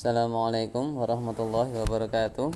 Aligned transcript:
Assalamualaikum 0.00 0.96
warahmatullahi 0.96 1.76
wabarakatuh. 1.76 2.48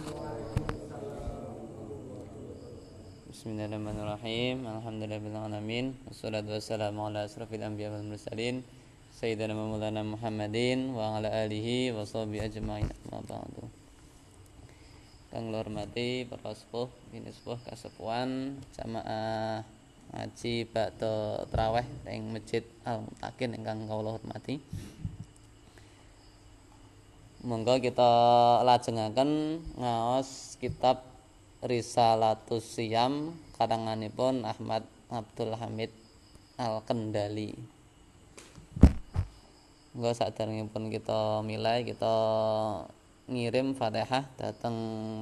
Bismillahirrahmanirrahim. 3.28 4.64
Alhamdulillahirabbil 4.64 5.36
alamin. 5.52 5.92
Wassalatu 6.08 6.56
wassalamu 6.56 7.04
ala 7.04 7.28
asrofil 7.28 7.60
anbiya 7.60 7.92
wal 7.92 8.00
mursalin 8.00 8.64
sayyidina 9.12 9.52
maulana 9.52 10.00
Muhammadin 10.00 10.96
wa 10.96 11.20
ala 11.20 11.28
alihi 11.44 11.92
wa 11.92 12.08
sahbihi 12.08 12.48
ajmain. 12.48 12.88
Amma 13.12 13.20
ba'du. 13.28 13.68
Kang 15.28 15.52
hormati 15.52 16.24
para 16.24 16.56
sepuh, 16.56 16.88
bini 17.12 17.28
sepuh 17.28 17.60
kasepuan 17.68 18.56
jamaah 18.72 19.68
ngaji 20.16 20.64
bakto 20.72 21.44
traweh 21.52 21.84
ing 22.08 22.24
Masjid 22.32 22.64
Al 22.88 23.04
Mutakin 23.04 23.52
ingkang 23.52 23.84
kawula 23.84 24.16
hormati. 24.16 24.64
Monggo 27.44 27.76
kita 27.76 28.08
lajengaken 28.64 29.60
ngaos 29.76 30.56
kitab 30.56 31.04
Risalatus 31.60 32.64
Siyam 32.64 33.36
karanganipun 33.60 34.48
Ahmad 34.48 34.88
Abdul 35.12 35.52
Hamid 35.52 35.92
Al 36.56 36.80
Kendali. 36.88 37.52
Monggo 39.92 40.16
saderengipun 40.16 40.88
kita 40.88 41.44
milai 41.44 41.84
kita 41.84 42.16
ngirim 43.28 43.76
Fatihah 43.76 44.24
datang 44.40 44.76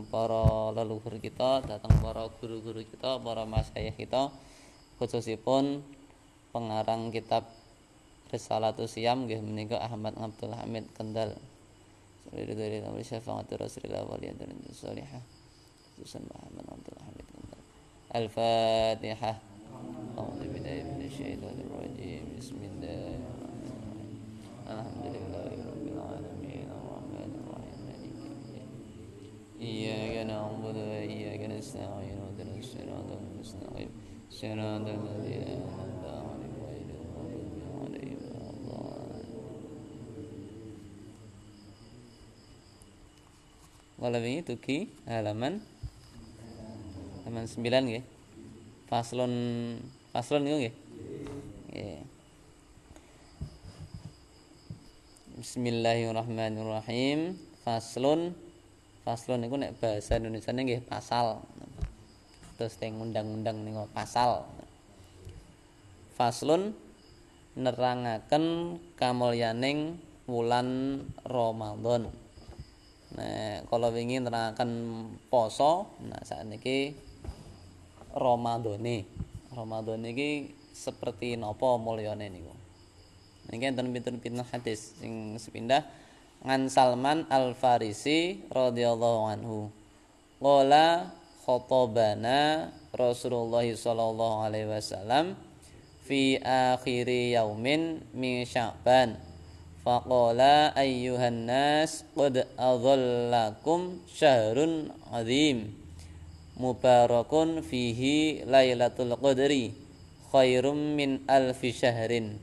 para 0.06 0.70
leluhur 0.78 1.18
kita, 1.18 1.66
datang 1.66 1.90
para 1.98 2.30
guru-guru 2.38 2.86
kita, 2.86 3.18
para 3.18 3.42
masyayikh 3.50 3.98
kita 3.98 4.30
khususipun 5.02 5.82
pengarang 6.54 7.10
kitab 7.10 7.50
Risalatus 8.30 8.94
Siyam 8.94 9.26
nggih 9.26 9.42
menika 9.42 9.82
Ahmad 9.82 10.14
Abdul 10.14 10.54
Hamid 10.54 10.86
Kendal. 10.94 11.34
ولرضا 12.32 12.66
الأمر 12.66 13.02
شفاعة 13.02 13.44
رسول 13.52 13.82
الله 13.84 14.04
وليدر 14.10 14.48
الصالحة 14.70 15.20
خصوصا 15.96 16.18
محمد 16.18 16.64
عبد 16.72 16.88
الحميد 16.96 17.28
الفاتحة. 18.16 19.38
أعوذ 20.18 20.42
بالله 20.52 20.76
من 20.82 21.00
الشيطان 21.04 21.56
الرجيم. 21.64 22.24
بسم 22.38 22.56
الله 22.56 23.08
الرحمن 23.16 23.64
الرحيم. 23.72 24.20
الحمد 24.68 25.04
لله 25.16 25.50
رب 25.72 25.84
العالمين. 25.92 26.66
الرحمن 26.76 27.30
الرحيم. 27.40 27.76
مالك 27.88 28.04
يوم 28.16 28.32
الدين. 28.36 28.68
إياك 29.60 30.26
نعبد 30.26 30.76
وإياك 30.76 31.42
نستعين. 31.50 32.16
اهدنا 32.20 32.56
الصراط 32.58 33.08
المستقيم. 33.20 33.90
صراط 34.30 34.86
الذين 34.88 35.42
أنعمت 35.56 36.04
Malam 44.02 44.18
ini 44.26 44.42
tuki 44.42 44.90
halaman 45.06 45.62
halaman 47.22 47.46
9 47.46 47.62
nggih. 47.62 48.02
Faslon 48.90 49.30
faslon 50.10 50.42
niku 50.42 50.58
nggih. 50.58 50.74
Bismillahirrahmanirrahim. 55.38 57.38
Faslun 57.62 58.34
Faslun 59.06 59.38
niku 59.38 59.54
nek 59.54 59.78
bahasa 59.78 60.18
Indonesia 60.18 60.50
nggih 60.50 60.82
pasal. 60.82 61.38
Terus 62.58 62.74
teng 62.82 62.98
undang-undang 62.98 63.62
niku 63.62 63.86
pasal. 63.94 64.50
Faslun 66.18 66.74
nerangaken 67.54 68.82
kamulyaning 68.98 69.94
wulan 70.26 71.06
Ramadan. 71.22 72.21
Nah, 73.12 73.60
kalau 73.68 73.92
ingin 73.92 74.24
nerangaken 74.24 74.70
poso, 75.28 75.92
nah 76.00 76.20
saat 76.24 76.48
niki 76.48 76.96
Ramadane. 78.16 79.04
Ramadan 79.52 80.00
niki 80.00 80.48
seperti 80.72 81.36
napa 81.36 81.76
mulyane 81.76 82.32
niku. 82.32 82.52
Niki 83.52 83.64
enten 83.68 83.92
pinten-pinten 83.92 84.44
hadis 84.48 84.96
sing 84.96 85.36
sepindah 85.36 85.84
ngan 86.42 86.72
Salman 86.72 87.28
Al 87.28 87.52
Farisi 87.52 88.48
radhiyallahu 88.48 89.20
anhu. 89.28 89.68
Qala 90.40 91.12
khatobana 91.44 92.72
Rasulullah 92.96 93.64
sallallahu 93.64 94.42
alaihi 94.48 94.72
wasallam 94.72 95.36
fi 96.02 96.40
akhiri 96.40 97.36
yaumin 97.36 98.00
min 98.16 98.42
Sya'ban. 98.48 99.31
Faqala 99.82 100.70
ayyuhan 100.78 101.42
nas 101.50 102.06
qad 102.14 102.46
adhallakum 102.54 103.98
syahrun 104.06 104.94
azim 105.10 105.74
mubarakun 106.54 107.66
fihi 107.66 108.46
lailatul 108.46 109.18
qadri 109.18 109.74
khairum 110.30 110.94
min 110.94 111.26
alfi 111.26 111.74
syahrin. 111.74 112.38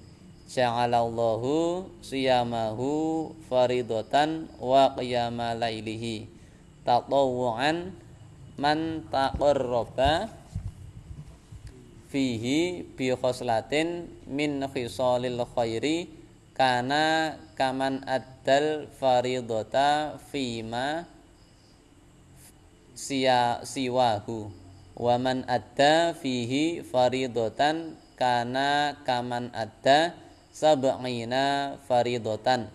Ja'alallahu 0.51 1.87
siyamahu 2.03 3.31
faridatan 3.47 4.51
wa 4.59 4.91
qiyama 4.99 5.55
lailihi. 5.55 6.27
Tatawuan 6.83 7.95
man 8.59 9.07
taqarraba 9.07 10.27
fihi 12.11 12.83
bi 12.99 13.15
khoslatin 13.15 14.11
min 14.27 14.59
khisalil 14.67 15.39
khairi 15.55 16.18
kana 16.59 17.39
kaman 17.55 18.03
addal 18.03 18.91
faridata 18.91 20.19
fima 20.27 21.07
siya 22.91 23.63
siwahu. 23.63 24.51
Wa 24.99 25.15
man 25.15 25.47
adda 25.47 26.11
fihi 26.11 26.83
faridatan 26.83 27.95
kana 28.19 28.99
kaman 29.07 29.55
adda 29.55 30.11
sab'ina 30.51 31.79
faridatan 31.87 32.67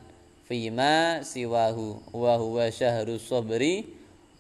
fima 0.49 1.21
siwahu. 1.21 2.01
Wa 2.09 2.41
huwa 2.41 2.73
syahru 2.73 3.21
sabri 3.21 3.85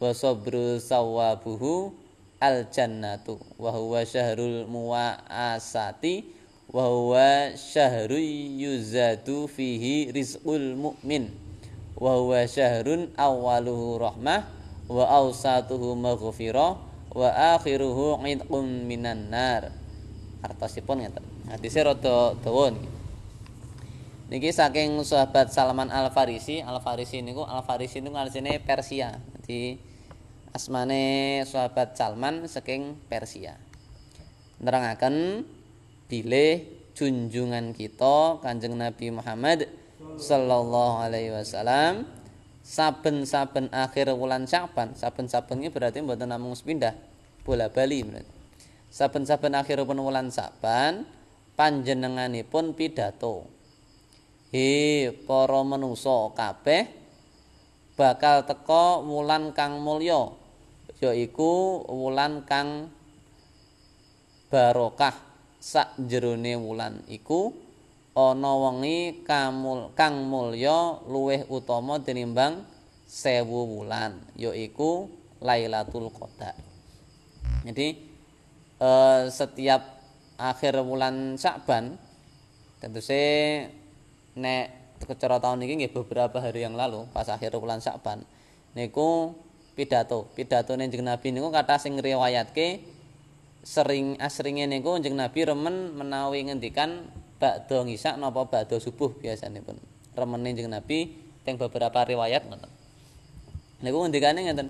wa 0.00 0.16
sabru 0.16 0.80
sawabuhu 0.80 1.92
al 2.40 2.64
jannatu 2.72 3.36
wa 3.60 3.76
huwa 3.76 4.08
syahrul 4.08 4.64
muwaasati 4.64 6.24
wa 6.74 6.90
huwa 6.90 7.54
syahru 7.54 8.18
yuzadu 8.58 9.46
fihi 9.46 10.10
rizqul 10.10 10.74
mu'min. 10.74 11.30
Wa 11.94 12.18
huwa 12.18 12.42
syahrun 12.50 13.14
awwaluhu 13.14 14.02
rahmah 14.02 14.50
wa 14.90 15.04
awsatuhu 15.06 15.94
maghfirah 15.94 16.74
wa 17.14 17.28
akhiruhu 17.54 18.18
idqum 18.26 18.90
minan 18.90 19.30
nar. 19.30 19.70
Artosipun 20.42 21.06
ngeten. 21.06 21.22
Hadise 21.46 21.78
rada 21.86 22.34
dawa 22.42 22.74
niki. 22.74 22.90
Niki 24.34 24.50
saking 24.50 24.98
sahabat 25.06 25.54
Salman 25.54 25.94
Al 25.94 26.10
Farisi 26.10 26.58
Al 26.58 26.82
Farisi 26.82 27.22
niku 27.22 27.46
Al 27.46 27.62
Farisi 27.62 28.02
niku 28.02 28.18
arsine 28.18 28.58
Persia. 28.58 29.22
Jadi 29.38 29.78
asmane 30.50 31.44
sahabat 31.46 31.94
Salman 31.94 32.50
saking 32.50 32.98
Persia. 33.06 33.62
Nerangaken 34.58 35.46
bilih 36.08 36.64
junjungan 36.94 37.74
kita 37.74 38.38
Kanjeng 38.38 38.78
Nabi 38.78 39.10
Muhammad 39.10 39.66
sallallahu 40.20 41.02
alaihi 41.02 41.34
wasallam 41.34 42.06
saben-saben 42.64 43.68
akhir 43.74 44.14
wulan 44.14 44.46
Sya'ban 44.46 44.94
saben-saben 44.94 45.64
berarti 45.68 46.00
mboten 46.00 46.30
namung 46.30 46.54
sepindah 46.56 46.94
bola 47.44 47.68
bali 47.68 48.00
berarti. 48.00 48.32
Saben-saben 48.88 49.52
akhir 49.58 49.82
wulan 49.84 50.30
Sya'ban 50.30 51.04
panjenenganipun 51.58 52.72
pidato. 52.78 53.50
He 54.54 55.10
para 55.26 55.66
manusa 55.66 56.30
kabeh 56.30 56.86
bakal 57.98 58.46
teka 58.46 59.02
wulan 59.02 59.50
kang 59.50 59.82
mulya 59.82 60.30
yaiku 61.02 61.82
wulan 61.90 62.46
kang 62.46 62.90
barokah 64.46 65.23
sak 65.64 65.96
jerone 65.96 66.60
wulan 66.60 67.00
iku 67.08 67.56
ana 68.12 68.52
wengi 68.52 69.24
kamul 69.24 69.96
kang 69.96 70.28
mulya 70.28 71.00
luwih 71.08 71.48
utama 71.48 71.96
tinimbang 72.04 72.68
sewu 73.08 73.80
wulan 73.80 74.20
yaiku 74.36 75.08
Lailatul 75.44 76.08
Qadar. 76.08 76.56
Jadi 77.64 77.88
eh, 78.80 79.22
setiap 79.32 79.82
akhir 80.36 80.76
bulan 80.84 81.40
Sya'ban 81.40 81.96
tentu 82.80 83.00
saya 83.00 83.68
nek 84.36 84.98
kecara 85.08 85.40
tahun 85.40 85.64
ini 85.64 85.84
nggih 85.84 85.92
beberapa 85.96 86.44
hari 86.44 86.64
yang 86.64 86.76
lalu 86.76 87.08
pas 87.16 87.24
akhir 87.24 87.56
bulan 87.56 87.80
Sya'ban 87.80 88.20
niku 88.76 89.32
pidato 89.72 90.28
pidato 90.36 90.76
Kanjeng 90.76 91.08
Nabi 91.08 91.32
niku 91.32 91.48
kata 91.48 91.80
sing 91.80 91.96
riwayatke 91.96 92.93
sering 93.64 94.20
asringe 94.20 94.68
niku 94.68 95.00
Kanjeng 95.00 95.16
Nabi 95.16 95.40
remen 95.48 95.96
menawi 95.96 96.44
ngendikan 96.44 97.08
bakdo 97.40 97.88
ngisak 97.88 98.20
napa 98.20 98.44
bakdo 98.44 98.76
subuh 98.76 99.16
biasane 99.16 99.64
pun. 99.64 99.80
Remene 100.12 100.52
Kanjeng 100.52 100.70
Nabi 100.70 100.98
teng 101.42 101.56
beberapa 101.56 102.04
riwayat 102.04 102.44
ngoten. 102.44 102.70
Niku 103.80 103.96
ngendikane 104.04 104.40
ngeten 104.44 104.68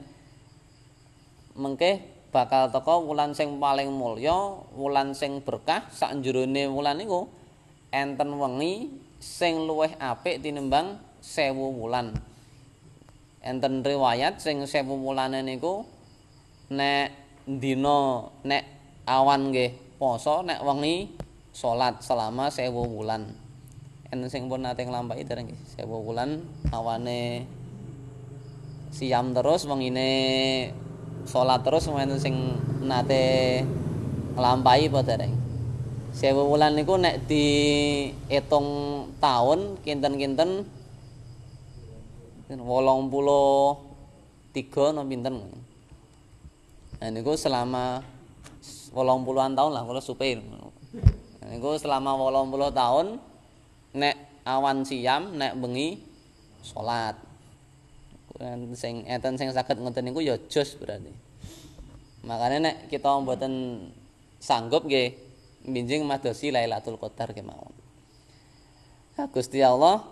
mengke 1.58 2.02
bakal 2.30 2.70
teka 2.70 2.94
wulan 2.98 3.34
sing 3.34 3.62
paling 3.62 3.90
mulya 3.90 4.58
wulan 4.74 5.14
sing 5.14 5.42
berkah 5.42 5.86
sak 5.90 6.18
jerone 6.22 6.66
wulan 6.66 6.98
niku 6.98 7.30
enten 7.94 8.30
wengi 8.34 8.90
sing 9.22 9.66
luwih 9.70 9.94
apik 9.98 10.38
tinimbang 10.42 11.02
sewu 11.22 11.74
wulan. 11.82 12.14
Enten 13.44 13.82
riwayat 13.82 14.38
sing 14.40 14.66
sewu 14.66 14.98
wulane 14.98 15.42
niku 15.42 15.82
nek 16.72 17.12
dina 17.44 18.30
nek 18.40 18.64
awan 19.06 19.52
nggih. 19.52 19.84
Poso 19.94 20.42
nek 20.42 20.58
wengi 20.60 21.06
salat 21.54 22.02
selama 22.02 22.50
sewu 22.50 22.82
wulan. 22.82 23.30
Enten 24.10 24.26
sing 24.26 24.50
pun 24.50 24.66
nate 24.66 24.82
nglampahi 24.82 25.22
dereng 25.22 25.46
nggih 25.48 25.62
sewu 25.70 26.02
wulan 26.02 26.42
awane 26.74 27.46
siam 28.90 29.30
terus 29.30 29.62
wengine 29.64 30.10
salat 31.24 31.62
terus 31.62 31.86
enten 31.86 32.18
sing 32.18 32.58
nate 32.82 33.62
nglampahi 34.34 34.90
apa 34.90 35.00
dereng. 35.06 35.34
Sewu 36.10 36.50
wulan 36.50 36.74
niku 36.74 36.98
nek 36.98 37.26
diitung 37.30 38.66
tahun 39.22 39.78
kinten-kinten 39.82 40.66
wolong 42.54 43.10
puluh 43.10 43.78
tiga 44.54 44.94
no 44.94 45.02
pinten? 45.06 45.38
Nah 47.02 47.08
niku 47.10 47.34
selama 47.34 48.13
wolong 48.94 49.26
puluhan 49.26 49.58
tahun 49.58 49.74
lah 49.74 49.82
kalau 49.82 49.98
supir. 49.98 50.38
Niku 51.44 51.76
selama 51.76 52.14
wolong 52.16 52.48
puluh 52.48 52.70
tahun 52.70 53.18
nek 53.92 54.46
awan 54.46 54.86
siam 54.86 55.34
nek 55.36 55.58
bengi 55.58 55.98
sholat. 56.62 57.18
Sing 58.78 59.04
eten 59.10 59.34
sing 59.34 59.50
saged 59.50 59.82
ngoten 59.82 60.06
niku 60.06 60.22
ya 60.22 60.38
jos 60.46 60.78
berarti. 60.78 61.10
Makanya 62.24 62.58
nek 62.70 62.76
kita 62.88 63.20
mboten 63.20 63.84
sanggup 64.40 64.88
nggih 64.88 65.12
binjing 65.68 66.06
madosi 66.06 66.54
Lailatul 66.54 66.96
Qadar 66.96 67.34
kemawon. 67.34 67.74
Gusti 69.30 69.62
Allah 69.62 70.02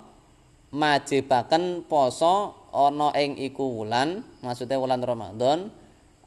majibaken 0.70 1.84
poso 1.84 2.54
ana 2.72 3.12
ing 3.18 3.36
iku 3.36 3.82
wulan, 3.82 4.24
maksude 4.40 4.72
wulan 4.78 5.02
Ramadan 5.02 5.68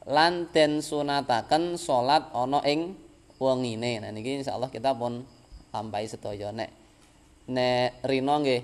lan 0.06 0.46
den 0.54 0.78
sunataken 0.78 1.74
salat 1.74 2.30
ana 2.30 2.62
ing 2.62 2.94
wengine. 3.42 3.98
Nah 4.00 4.10
niki 4.14 4.38
insyaallah 4.38 4.70
kita 4.70 4.94
pun 4.94 5.26
lampahi 5.74 6.06
sedaya 6.06 6.54
nek 6.54 6.70
nek 7.50 8.06
rina 8.06 8.38
nggih 8.38 8.62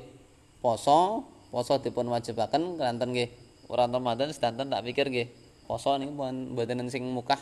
poso, 0.63 1.27
poso 1.51 1.83
dipun 1.83 2.07
wajibaken 2.09 2.79
kanten 2.79 3.11
nggih 3.11 3.29
wulan 3.67 3.91
Ramadan 3.91 4.31
sedanten 4.31 4.71
tak 4.71 4.87
pikir 4.87 5.11
nggih 5.11 5.29
poso 5.67 5.99
niku 5.99 6.15
pun 6.15 6.55
mboten 6.55 6.87
sing 6.89 7.03
mukah 7.11 7.39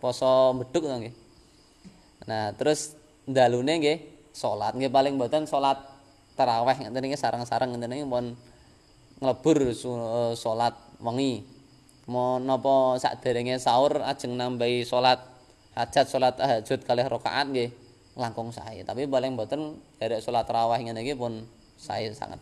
poso 0.00 0.56
beduk 0.56 0.88
nggih. 0.88 1.14
Nah, 2.28 2.52
terus 2.56 2.96
dalune 3.28 3.76
nggih 3.76 3.98
salat 4.32 4.72
nggih 4.72 4.88
paling 4.88 5.20
mboten 5.20 5.44
salat 5.44 5.76
tarawih 6.32 6.80
ngenten 6.80 7.12
iki 7.12 7.16
sareng-sareng 7.18 7.76
ngenten 7.76 7.92
iki 7.92 8.06
pun 8.08 8.32
nglebur 9.20 9.58
salat 10.32 10.72
wengi. 11.04 11.57
Menapa 12.08 12.96
saderenge 12.96 13.60
sahur 13.60 14.00
ajeng 14.00 14.32
nambahi 14.32 14.80
salat 14.80 15.20
hajat 15.76 16.08
salat 16.08 16.34
tahajud 16.40 16.80
kalih 16.88 17.04
rakaat 17.04 17.52
nggih 17.52 17.70
langkung 18.16 18.48
sae. 18.48 18.80
Tapi 18.80 19.04
paling 19.04 19.36
mboten 19.36 19.76
derek 20.00 20.24
salat 20.24 20.48
tarawih 20.48 20.80
ngene 20.80 21.04
iki 21.04 21.12
pun 21.12 21.44
sae 21.76 22.08
sangat. 22.16 22.40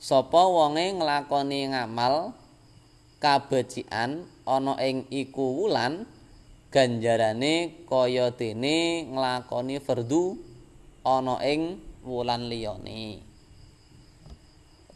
Sapa 0.00 0.48
wonge 0.48 0.96
nglakoni 0.96 1.76
ngamal 1.76 2.32
kabecikan 3.20 4.24
ana 4.48 4.80
ing 4.80 5.04
iku 5.12 5.64
wulan 5.64 6.08
ganjarane 6.72 7.84
kaya 7.84 8.32
dene 8.32 9.08
nglakoni 9.12 9.76
fardu 9.80 10.36
ana 11.04 11.36
ing 11.44 11.80
wulan 12.04 12.48
liyane 12.48 13.25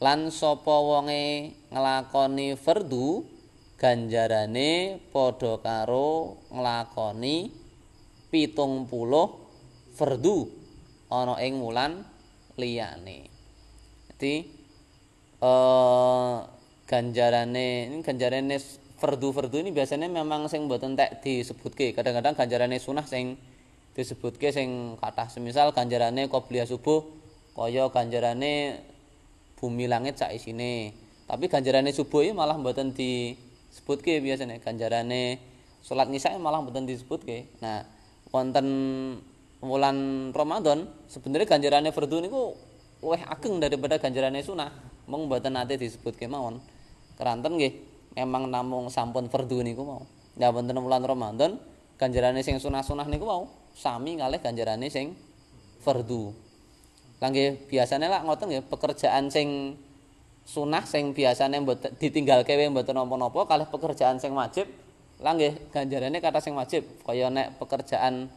lan 0.00 0.32
sapa 0.32 0.74
wonge 0.80 1.54
nglakoni 1.68 2.56
fardu 2.56 3.24
ganjarane 3.76 5.00
padha 5.12 5.60
karo 5.60 6.40
nglakoni 6.48 7.52
pitung 8.32 8.88
puluh 8.88 9.28
fardu 9.92 10.48
ana 11.12 11.36
ing 11.44 11.60
wulan 11.60 12.00
liyane 12.56 13.28
dadi 14.08 14.34
eh 15.40 16.36
ganjarane 16.90 17.66
ini 17.86 18.02
ganjarane 18.02 18.56
fardu-fardu 19.00 19.64
ini 19.64 19.70
biasanya 19.72 20.12
memang 20.12 20.44
sing 20.52 20.68
mboten 20.68 20.92
tek 20.92 21.24
disebutke. 21.24 21.96
Kadang-kadang 21.96 22.36
ganjarane 22.36 22.76
sunah 22.76 23.08
sing 23.08 23.40
disebutke 23.96 24.52
sing 24.52 25.00
kathah 25.00 25.30
semisal 25.32 25.72
ganjarane 25.72 26.28
qobliyah 26.28 26.68
subuh 26.68 27.06
kaya 27.56 27.88
ganjarane 27.88 28.82
bumi 29.60 29.84
langit 29.84 30.16
sak 30.16 30.32
isine. 30.32 30.96
Tapi 31.28 31.46
ganjarane 31.46 31.92
subuh 31.92 32.24
iki 32.24 32.32
malah 32.32 32.56
mboten 32.56 32.96
disebutke 32.96 34.18
biasanya 34.24 34.58
ganjarane 34.58 35.38
salat 35.84 36.08
nisa 36.08 36.32
malah 36.40 36.64
mboten 36.64 36.88
disebutke. 36.88 37.60
Nah, 37.60 37.84
wonten 38.32 38.66
wulan 39.60 40.30
Ramadan 40.32 40.88
sebenarnya 41.06 41.46
ganjarane 41.46 41.92
fardu 41.92 42.24
niku 42.24 42.56
luwih 43.04 43.20
ageng 43.28 43.60
daripada 43.60 44.00
ganjarane 44.00 44.40
sunah. 44.40 44.72
Mung 45.06 45.28
mboten 45.28 45.54
nate 45.54 45.76
disebutke 45.76 46.24
mawon. 46.26 46.58
Keranten 47.20 47.60
nggih 47.60 47.72
memang 48.16 48.48
namung 48.48 48.88
sampun 48.88 49.28
fardu 49.28 49.60
niku 49.60 49.84
mau. 49.84 50.02
Ya 50.40 50.48
wonten 50.48 50.74
wulan 50.80 51.04
Ramadan 51.04 51.60
ganjarane 52.00 52.40
sing 52.40 52.56
sunah-sunah 52.56 53.06
niku 53.12 53.28
mau 53.28 53.44
sami 53.76 54.16
kalih 54.16 54.40
ganjarane 54.40 54.88
sing 54.88 55.14
fardu. 55.84 56.49
Langge 57.20 57.60
biasane 57.68 58.08
lak 58.08 58.24
ngoten 58.24 58.48
nggih 58.48 58.64
pekerjaan 58.66 59.28
sing 59.28 59.76
sunah 60.48 60.82
sing 60.88 61.12
biasane 61.12 61.60
mboten 61.60 61.92
ditinggalke 62.00 62.56
wae 62.56 62.72
mboten 62.72 62.96
napa-napa 62.96 63.44
kalih 63.44 63.68
pekerjaan 63.68 64.16
sing 64.16 64.32
wajib 64.32 64.66
lah 65.20 65.36
nggih 65.36 65.68
ganjarane 65.68 66.16
kata 66.16 66.40
sing 66.40 66.56
wajib 66.56 66.80
kaya 67.04 67.28
nek 67.28 67.60
pekerjaan 67.60 68.32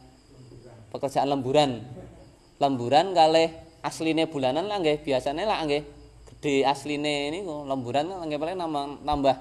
pekerjaan 0.92 1.26
lemburan. 1.32 1.80
Lemburan 2.62 3.16
kalih 3.16 3.50
asline 3.82 4.28
bulanan 4.30 4.70
lah 4.70 4.78
nggih 4.78 5.02
biasane 5.02 5.42
lah 5.42 5.64
nggih 5.66 5.82
gede 6.30 6.62
asline 6.68 7.32
niku 7.34 7.66
lemburan 7.66 8.06
lah 8.06 8.22
nggih 8.28 8.38
paling 8.38 8.56
nambah, 8.60 8.84
nambah 9.02 9.36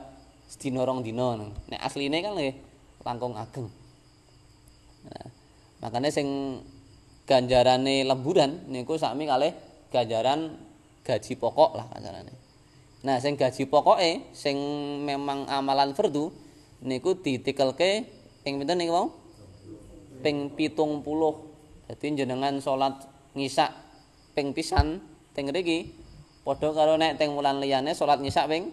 sedina 0.48 0.88
rong 0.88 1.04
dina. 1.04 1.36
Nek 1.68 1.82
asline 1.84 2.18
kan 2.24 2.34
nggih 2.34 2.56
langkung 3.04 3.36
ageng. 3.36 3.68
Nah, 5.04 5.28
makanya 5.84 6.10
sing 6.10 6.58
ganjarane 7.24 8.04
lemburan 8.04 8.68
niku 8.68 9.00
sami 9.00 9.24
kalih 9.24 9.56
ganjaran 9.92 10.60
gaji 11.04 11.34
pokok 11.40 11.72
lah 11.80 11.86
ganjarane. 11.96 12.34
Nah 13.04 13.20
sing 13.20 13.36
gaji 13.36 13.68
pokoke 13.68 14.32
sing 14.32 14.56
memang 15.04 15.48
amalan 15.52 15.92
fardu 15.92 16.32
niku 16.84 17.20
ditikelke 17.20 18.08
ping 18.44 18.60
pinten 18.60 18.80
niku 18.80 18.92
mau 18.92 19.08
ping 20.24 20.56
70 20.56 21.04
dadi 21.88 22.06
jenengan 22.16 22.56
salat 22.64 22.96
ngisak 23.36 23.72
ping 24.32 24.56
pisan 24.56 25.04
teng 25.36 25.52
mriki 25.52 25.92
padha 26.48 26.72
karo 26.72 26.96
nek 26.96 27.20
teng 27.20 27.36
wulan 27.36 27.60
liyane 27.60 27.92
salat 27.92 28.24
ngisak 28.24 28.48
ping 28.48 28.72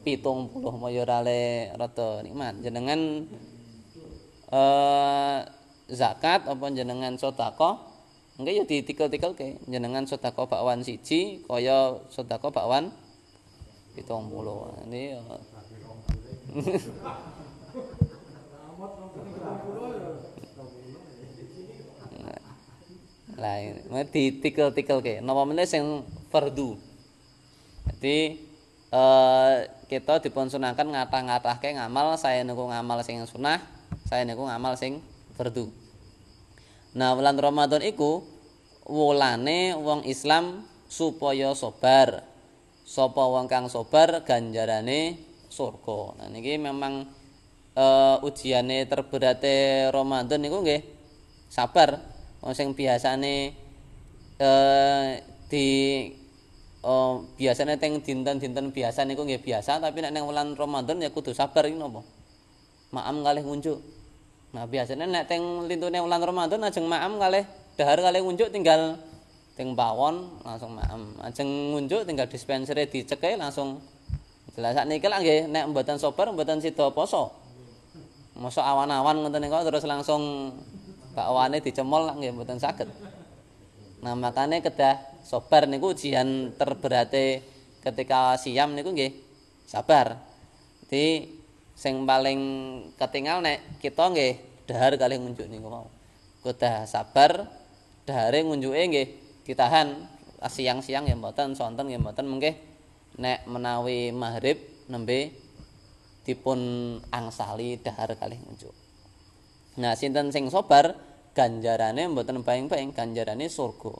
pitung 0.00 0.48
puluh. 0.48 0.72
Mayorale 0.80 1.72
rata 1.76 2.24
nikmat. 2.24 2.64
Jenengan 2.64 3.28
eh 4.48 5.38
zakat 5.90 6.46
apa 6.46 6.66
jenengan 6.72 7.18
sodako 7.18 7.78
enggak 8.40 8.54
ya 8.56 8.64
ditikel-tikel 8.64 9.36
ke 9.36 9.60
jenengan 9.68 10.08
sodako 10.08 10.48
bakwan 10.48 10.80
siji 10.80 11.44
kaya 11.44 12.00
sodako 12.08 12.48
bakwan 12.54 12.94
pitung 13.94 14.30
puluh. 14.30 14.70
Ini 14.86 15.18
ya. 15.18 15.20
Lain 23.40 23.80
ditikel-tikel 24.12 24.98
ke 25.00 25.20
napa 25.20 25.44
meneh 25.44 25.64
sing 25.68 26.04
fardu? 26.32 26.76
Jadi 27.88 28.40
eh 28.90 29.56
kita 29.86 30.18
dipun 30.18 30.50
sunahkan 30.50 30.86
ngata-ngatahke 30.86 31.78
ngamal 31.78 32.18
saya 32.18 32.42
niku 32.42 32.66
ngamal 32.66 33.02
sing 33.06 33.22
sunah 33.22 33.62
saya 34.06 34.26
niku 34.26 34.46
ngamal 34.46 34.74
sing 34.74 34.98
fardu 35.38 35.70
nah 36.96 37.14
wulan 37.14 37.38
Ramadan 37.38 37.82
iku 37.86 38.26
wulane 38.90 39.78
wong 39.78 40.02
Islam 40.08 40.66
supaya 40.90 41.54
sabar 41.54 42.26
sapa 42.82 43.22
wong 43.22 43.46
kang 43.46 43.70
sabar 43.70 44.26
ganjarane 44.26 45.14
surga. 45.46 46.18
Nah 46.18 46.26
niki 46.34 46.58
memang 46.58 47.06
uh, 47.78 48.18
ujiane 48.26 48.82
terberate 48.90 49.86
Ramadan 49.94 50.42
niku 50.42 50.66
nggih 50.66 50.82
sabar. 51.46 52.02
Wong 52.42 52.56
sing 52.56 52.74
biasane 52.74 53.54
uh, 54.42 55.14
di 55.46 55.68
uh, 56.82 57.22
biasanya 57.38 57.76
teng 57.78 58.00
dinten-dinten 58.02 58.74
biasa 58.74 59.06
niku 59.06 59.22
nggih 59.22 59.42
biasa 59.44 59.78
tapi 59.78 60.02
nek 60.02 60.10
neng 60.10 60.26
wulan 60.26 60.56
Ramadan 60.58 60.98
ya 60.98 61.12
kudu 61.12 61.36
sabar 61.36 61.68
iki 61.68 61.76
napa 61.76 62.02
maam 62.90 63.22
kalih 63.22 63.46
ngunjuk 63.46 63.78
nah 64.50 64.66
biasanya 64.66 65.06
nek 65.06 65.30
teng 65.30 65.70
lintune 65.70 66.02
wulan 66.02 66.18
Ramadan 66.18 66.58
ajeng 66.66 66.86
maam 66.90 67.22
kalih 67.22 67.46
dahar 67.78 68.02
kalih 68.02 68.26
ngunjuk 68.26 68.50
tinggal 68.50 68.98
teng 69.54 69.78
pawon 69.78 70.42
langsung 70.42 70.74
maem 70.74 71.14
ajeng 71.22 71.76
ngunjuk 71.76 72.02
tinggal 72.08 72.26
dispenseri 72.26 72.88
dicekek 72.88 73.38
langsung 73.38 73.78
jelas. 74.54 74.76
Sakniki 74.76 75.06
lak 75.06 75.20
nggih 75.22 75.40
nek 75.48 75.64
mboten 75.70 75.96
sobar 75.96 76.28
mboten 76.34 76.58
sida 76.60 76.90
poso. 76.90 77.32
Mosok 78.40 78.64
awan-awan 78.64 79.20
ngoten 79.20 79.40
niku 79.44 79.60
terus 79.64 79.84
langsung 79.84 80.52
bakwane 81.12 81.60
dicemol 81.60 82.08
lak 82.08 82.16
nggih 82.18 82.32
mboten 82.34 82.58
saged. 82.58 82.88
Nah 84.00 84.16
makanya 84.16 84.64
kedah 84.64 85.24
sobar 85.24 85.68
niku 85.68 85.92
ujian 85.92 86.56
terberate 86.56 87.44
ketika 87.84 88.36
siam 88.36 88.76
niku 88.76 88.92
nggih 88.92 89.12
sabar. 89.64 90.18
Di 90.90 91.22
sing 91.80 92.04
paling 92.04 92.40
ketinggal 93.00 93.40
nek 93.40 93.80
kita 93.80 94.12
nggih 94.12 94.36
dahar 94.68 95.00
kali 95.00 95.16
ngunjuk 95.16 95.48
niku 95.48 95.72
mau. 95.72 95.88
Kuda 96.44 96.84
sabar 96.84 97.48
dahare 98.04 98.44
ngunjuke 98.44 98.76
nggih 98.76 99.08
ditahan 99.48 99.96
siang-siang 100.44 101.08
ya 101.08 101.16
mboten 101.16 101.56
sonten 101.56 101.88
ya 101.88 101.96
mboten 101.96 102.28
mengke 102.28 102.60
nek 103.16 103.48
menawi 103.48 104.12
maghrib 104.12 104.60
nembe 104.92 105.32
dipun 106.28 106.60
angsali 107.08 107.80
dahar 107.80 108.12
kali 108.12 108.36
ngunjuk. 108.36 108.76
Nah, 109.80 109.96
sinten 109.96 110.28
sing 110.28 110.52
sabar 110.52 110.92
ganjarane 111.32 112.12
mboten 112.12 112.44
baing-baing 112.44 112.92
ganjarane 112.92 113.48
surga. 113.48 113.96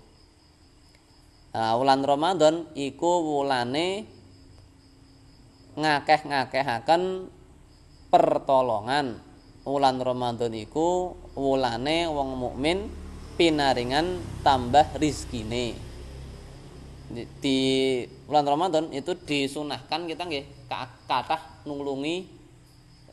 Nah, 1.57 1.81
wulan 1.81 2.05
Ramadan 2.05 2.69
iku 2.77 3.25
wulane 3.25 4.05
ngakeh-ngakehaken 5.81 7.33
pertolongan. 8.11 9.23
Wulan 9.61 10.01
Ramadan 10.03 10.51
iku 10.57 11.15
wulane 11.37 12.09
wong 12.11 12.35
mukmin 12.35 12.91
pinaringan 13.39 14.19
tambah 14.43 14.99
rizkine. 14.99 15.77
Di, 17.11 17.23
di 17.43 17.59
bulan 18.27 18.47
Ramadan 18.47 18.85
itu 18.91 19.15
disunahkan 19.15 20.07
kita 20.11 20.27
nggih 20.27 20.71
kathah 21.07 21.63
nulungi 21.67 22.25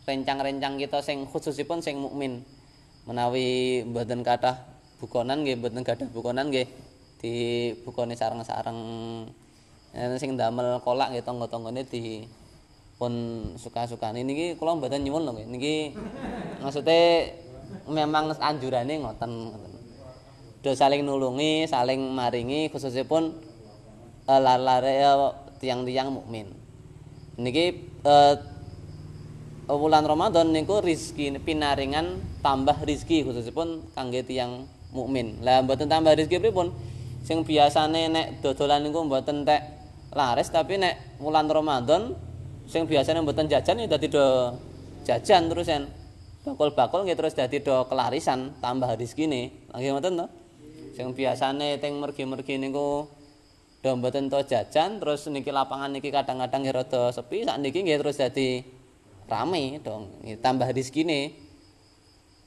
rencang-rencang 0.08 0.80
kita 0.80 1.04
sing 1.04 1.28
khususipun 1.28 1.84
sing 1.84 2.00
mukmin. 2.00 2.42
Menawi 3.04 3.84
mboten 3.86 4.24
kathah 4.24 4.56
bukonan 4.98 5.46
nggih 5.46 5.62
mboten 5.62 5.84
gadah 5.86 6.08
bukonan 6.10 6.50
nggih 6.50 6.68
di 7.18 7.34
bukone 7.86 8.14
sareng-sareng 8.14 8.80
sing 10.22 10.38
damel 10.38 10.82
kolak 10.82 11.14
nggih 11.14 11.26
tangga-tanggane 11.26 11.82
di 11.86 12.26
pun 12.98 13.14
suka-suka 13.62 14.10
niki 14.10 14.58
kula 14.58 14.74
mboten 14.74 15.06
nyuwun 15.06 15.24
lho 15.30 15.32
niki 15.46 15.94
maksudnya 16.60 17.30
memang 17.86 18.34
anjurane 18.42 18.98
ngoten 18.98 19.54
do 20.66 20.74
saling 20.74 21.06
nulungi 21.06 21.70
saling 21.70 22.02
maringi 22.12 22.68
khususnya 22.74 23.06
pun 23.06 23.38
uh, 24.28 24.42
lare 24.42 24.94
uh, 25.08 25.32
tiang-tiang 25.58 26.14
mukmin. 26.14 26.52
Niki 27.38 27.88
uh, 28.04 28.36
bulan 29.68 30.04
Ramadan 30.06 30.52
niku 30.52 30.80
rizki 30.84 31.34
pinaringan 31.40 32.22
tambah 32.44 32.78
rizki 32.84 33.24
khususnya 33.24 33.54
pun 33.56 33.88
kangge 33.96 34.28
tiang 34.28 34.68
mukmin. 34.92 35.42
Lah 35.42 35.64
mboten 35.64 35.90
tambah 35.90 36.14
rizki 36.14 36.38
pripun? 36.38 36.76
Sing 37.24 37.44
biasane 37.44 38.08
nek 38.08 38.28
dodolan 38.40 38.84
niku 38.88 39.04
mboten 39.04 39.44
tek 39.44 39.62
laris 40.16 40.48
tapi 40.52 40.80
nek 40.80 41.20
bulan 41.20 41.48
Ramadan 41.52 42.16
sing 42.68 42.84
biasanya 42.84 43.24
mboten 43.24 43.48
jajan 43.48 43.80
ya 43.80 43.88
dadi 43.88 44.08
do 44.12 44.54
jajan 45.08 45.48
terus 45.48 45.72
en 45.72 45.88
bakul-bakul 46.44 47.08
nggih 47.08 47.16
terus 47.16 47.34
dadi 47.36 47.64
do 47.64 47.88
kelarisan 47.88 48.60
tambah 48.60 48.92
rezekine 49.00 49.72
lagi 49.72 49.88
ngoten 49.92 50.20
to? 50.20 50.28
Sing 50.96 51.16
biasane 51.16 51.80
teng 51.80 52.00
mergi-mergi 52.04 52.60
niku 52.60 53.08
do 53.80 53.90
mboten 53.96 54.28
to 54.28 54.44
jajan 54.44 55.00
terus 55.00 55.32
niki 55.32 55.48
lapangan 55.48 55.96
niki 55.96 56.12
kadang-kadang 56.12 56.68
ya 56.68 56.74
rada 56.76 57.14
sepi 57.16 57.48
sak 57.48 57.58
niki 57.64 57.88
nggih 57.88 58.04
terus 58.04 58.20
dadi 58.20 58.64
rame 59.32 59.80
dong 59.80 60.24
tambah 60.44 60.68
rezekine 60.72 61.32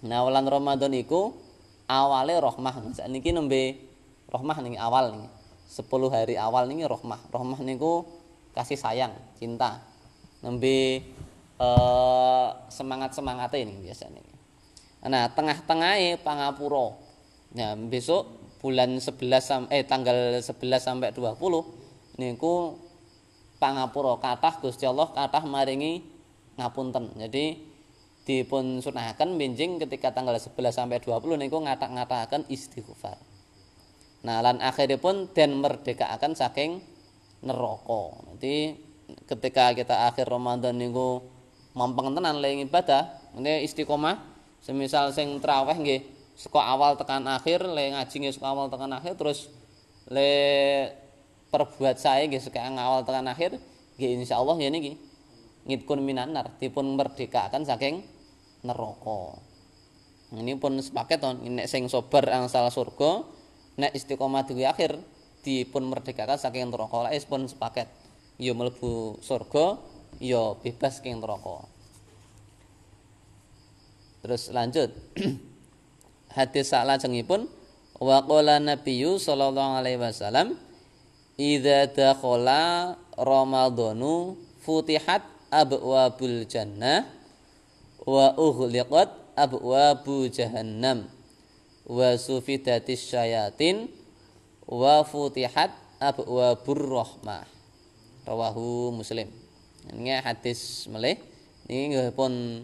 nah 0.04 0.24
wulan 0.24 0.44
Ramadan 0.48 0.92
iku 0.96 1.32
awale 1.88 2.36
rahmah 2.36 2.92
sak 2.92 3.08
niki 3.08 3.32
nembe 3.32 3.78
rahmah 4.28 4.58
ning 4.60 4.76
awal 4.76 5.16
nih 5.16 5.28
10 5.70 5.86
hari 6.10 6.34
awal 6.34 6.66
nih 6.66 6.84
rahmah 6.88 7.20
rahmah 7.30 7.60
niku 7.62 8.02
kasih 8.52 8.76
sayang 8.76 9.14
cinta 9.38 9.89
nembe 10.40 11.04
uh, 11.60 12.48
semangat-semangate 12.72 13.60
ini 13.60 13.76
biasanya. 13.84 14.20
Nah, 15.08 15.32
tengah-tengahnya 15.32 16.20
pangapura. 16.20 16.96
Nah, 17.56 17.72
besok 17.76 18.40
bulan 18.60 19.00
11 19.00 19.16
sampai 19.40 19.80
eh 19.80 19.84
tanggal 19.88 20.36
11 20.44 20.60
sampai 20.76 21.16
20 21.16 21.40
niku 22.20 22.76
pangapura 23.56 24.20
kathah 24.20 24.60
Gusti 24.60 24.84
Allah 24.84 25.08
kathah 25.08 25.44
maringi 25.48 26.04
ngapunten. 26.60 27.16
Jadi 27.16 27.56
dipun 28.28 28.84
sunahaken 28.84 29.40
benjing 29.40 29.80
ketika 29.80 30.12
tanggal 30.12 30.36
11 30.36 30.52
sampai 30.76 31.00
20 31.00 31.40
niku 31.40 31.56
ngatak-ngataken 31.64 32.44
istighfar. 32.52 33.16
Nah, 34.20 34.44
lan 34.44 34.60
akhiripun 34.60 35.32
den 35.32 35.64
merdekakan 35.64 36.36
saking 36.36 36.84
neraka. 37.40 38.20
Nanti 38.28 38.76
ketika 39.26 39.72
kita 39.74 40.10
akhir 40.10 40.28
Ramadan 40.28 40.76
niku 40.76 41.24
mampeng 41.72 42.12
tenan 42.12 42.42
le 42.42 42.66
ibadah, 42.66 43.08
ini 43.38 43.64
istiqomah. 43.66 44.30
Semisal 44.60 45.08
sing 45.16 45.40
traweh 45.40 45.72
nggih 45.72 46.00
saka 46.36 46.60
awal 46.60 46.92
tekan 47.00 47.24
akhir 47.24 47.64
le 47.64 47.96
ngaji 47.96 48.16
nggih 48.28 48.34
saka 48.36 48.52
awal 48.52 48.68
tekan 48.68 48.92
akhir 48.92 49.16
terus 49.16 49.48
le 50.12 50.32
perbuat 51.48 51.96
saya 51.96 52.28
nggih 52.28 52.44
saka 52.44 52.68
awal 52.68 53.00
tekan 53.00 53.24
akhir 53.24 53.56
nggih 53.96 54.20
insyaallah 54.20 54.60
ya 54.60 54.68
niki 54.68 55.00
ngidkun 55.64 56.00
minanar 56.04 56.52
dipun 56.60 56.96
merdekakan 56.96 57.64
saking 57.64 58.04
neraka. 58.64 59.40
Ini 60.30 60.54
pun 60.62 60.78
sepaket 60.78 61.18
ton, 61.18 61.42
nek 61.42 61.66
sing 61.66 61.90
sobar 61.90 62.22
angsal 62.30 62.70
surga, 62.70 63.26
nek 63.82 63.92
istiqomah 63.98 64.46
di 64.46 64.62
akhir 64.62 64.94
dipun 65.42 65.90
merdekakan 65.90 66.38
saking 66.38 66.70
neraka. 66.70 67.10
Lah 67.10 67.12
pun 67.26 67.50
sepaket. 67.50 67.90
Ya 68.40 68.56
mlebu 68.56 69.20
surga 69.20 69.76
ya 70.16 70.56
bebas 70.56 71.04
king 71.04 71.20
neraka. 71.20 71.68
Terus 74.24 74.48
lanjut. 74.48 74.90
Hadis 76.36 76.72
salajengipun 76.72 77.50
wa 78.00 78.24
qala 78.24 78.56
nabiyyu 78.56 79.20
sallallahu 79.20 79.82
alaihi 79.82 80.00
wasallam 80.00 80.56
idza 81.36 81.90
dakhala 81.92 82.96
ramadhanu 83.18 84.40
futihat 84.64 85.20
abwabul 85.52 86.46
jannah 86.46 87.04
wa 88.06 88.32
ughliqat 88.38 89.10
abwabu 89.36 90.30
jahannam 90.30 91.10
wa 91.90 92.14
sufidatis 92.14 93.10
syayatin 93.10 93.90
wa 94.70 95.02
futihat 95.02 95.74
abwabur 95.98 96.78
rahmah 96.78 97.59
rawahu 98.30 98.94
muslim. 98.94 99.26
Ini 99.90 100.22
hadis 100.22 100.86
melih. 100.86 101.18
Ini 101.66 102.14
pun 102.14 102.62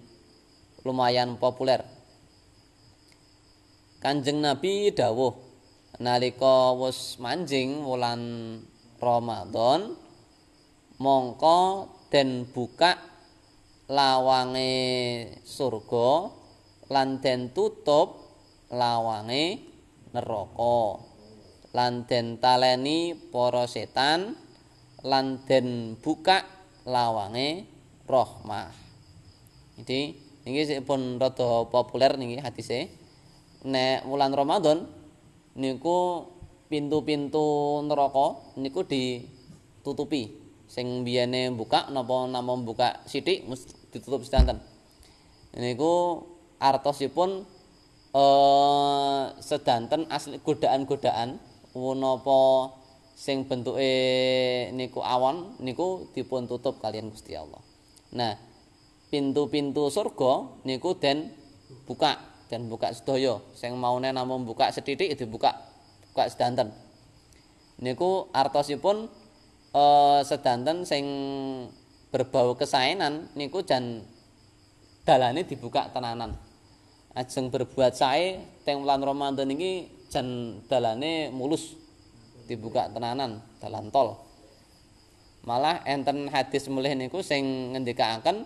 lumayan 0.86 1.34
populer. 1.42 1.82
Kanjeng 3.98 4.38
nabi 4.38 4.94
dawuh 4.94 5.34
nalika 5.98 6.70
wis 6.78 7.18
manjing 7.18 7.82
wulan 7.82 8.22
Ramadan 9.02 9.98
mongko 11.02 11.90
den 12.12 12.46
buka 12.46 12.94
lawange 13.90 14.72
surga 15.42 16.30
lan 16.92 17.18
den 17.18 17.50
tutup 17.50 18.30
lawange 18.70 19.58
neraka 20.14 21.02
lan 21.74 22.06
den 22.06 22.38
taleni 22.38 23.16
para 23.16 23.66
setan 23.66 24.45
lan 25.06 25.46
den 25.46 25.94
buka 26.02 26.42
lawange 26.82 27.62
rahmah. 28.10 28.74
Jadi 29.78 30.18
niki 30.42 30.82
pun 30.82 31.22
rada 31.22 31.70
populer 31.70 32.18
niki 32.18 32.42
hadise. 32.42 32.90
Nek 33.66 34.06
wulan 34.06 34.34
Ramadan 34.34 34.86
niku 35.54 36.26
pintu-pintu 36.66 37.78
neraka 37.86 38.58
niku 38.58 38.82
ditutupi. 38.82 40.42
Sing 40.66 41.06
biyene 41.06 41.54
buka 41.54 41.86
napa 41.94 42.26
namung 42.26 42.66
buka 42.66 43.06
sithik 43.06 43.46
ditutup 43.94 44.26
sedanten. 44.26 44.58
Niku 45.54 46.26
artosipun 46.58 47.46
eh 48.16 49.24
sedanten 49.38 50.10
asli 50.10 50.42
godaan-godaan 50.42 51.38
napa 51.76 52.38
sing 53.16 53.48
bentuke 53.48 53.88
niku 54.76 55.00
awan 55.00 55.56
niku 55.64 56.12
dipun 56.12 56.44
tutup 56.44 56.76
kalian 56.84 57.08
Gusti 57.08 57.32
Allah. 57.32 57.64
Nah, 58.12 58.36
pintu-pintu 59.08 59.88
surga 59.88 60.60
niku 60.68 61.00
den 61.00 61.32
buka 61.88 62.20
dan 62.52 62.68
buka 62.68 62.92
sedaya. 62.92 63.40
Sing 63.56 63.72
maune 63.80 64.12
namung 64.12 64.44
buka 64.44 64.68
sethithik 64.68 65.16
dibuka 65.16 65.56
buka 66.12 66.28
sedanten. 66.28 66.76
Niku 67.80 68.28
artosipun 68.36 69.08
eh 69.72 70.20
sedanten 70.20 70.84
sing 70.84 71.04
berbau 72.12 72.52
kesaenan 72.52 73.32
niku 73.32 73.64
jan 73.64 74.04
dalane 75.08 75.48
dibuka 75.48 75.88
tenanan. 75.88 76.36
Ajeng 77.16 77.48
berbuat 77.48 77.96
sae 77.96 78.44
teng 78.68 78.84
wulan 78.84 79.00
Ramadan 79.00 79.48
iki 79.56 79.88
jan 80.12 80.60
dalane 80.68 81.32
mulus 81.32 81.85
dibuka 82.46 82.88
tenanan 82.88 83.42
dalan 83.58 83.90
tol. 83.90 84.16
Malah 85.46 85.82
enten 85.86 86.26
hadis 86.30 86.66
mulih 86.66 86.94
niku 86.98 87.22
sing 87.22 87.74
ngendikaaken 87.74 88.42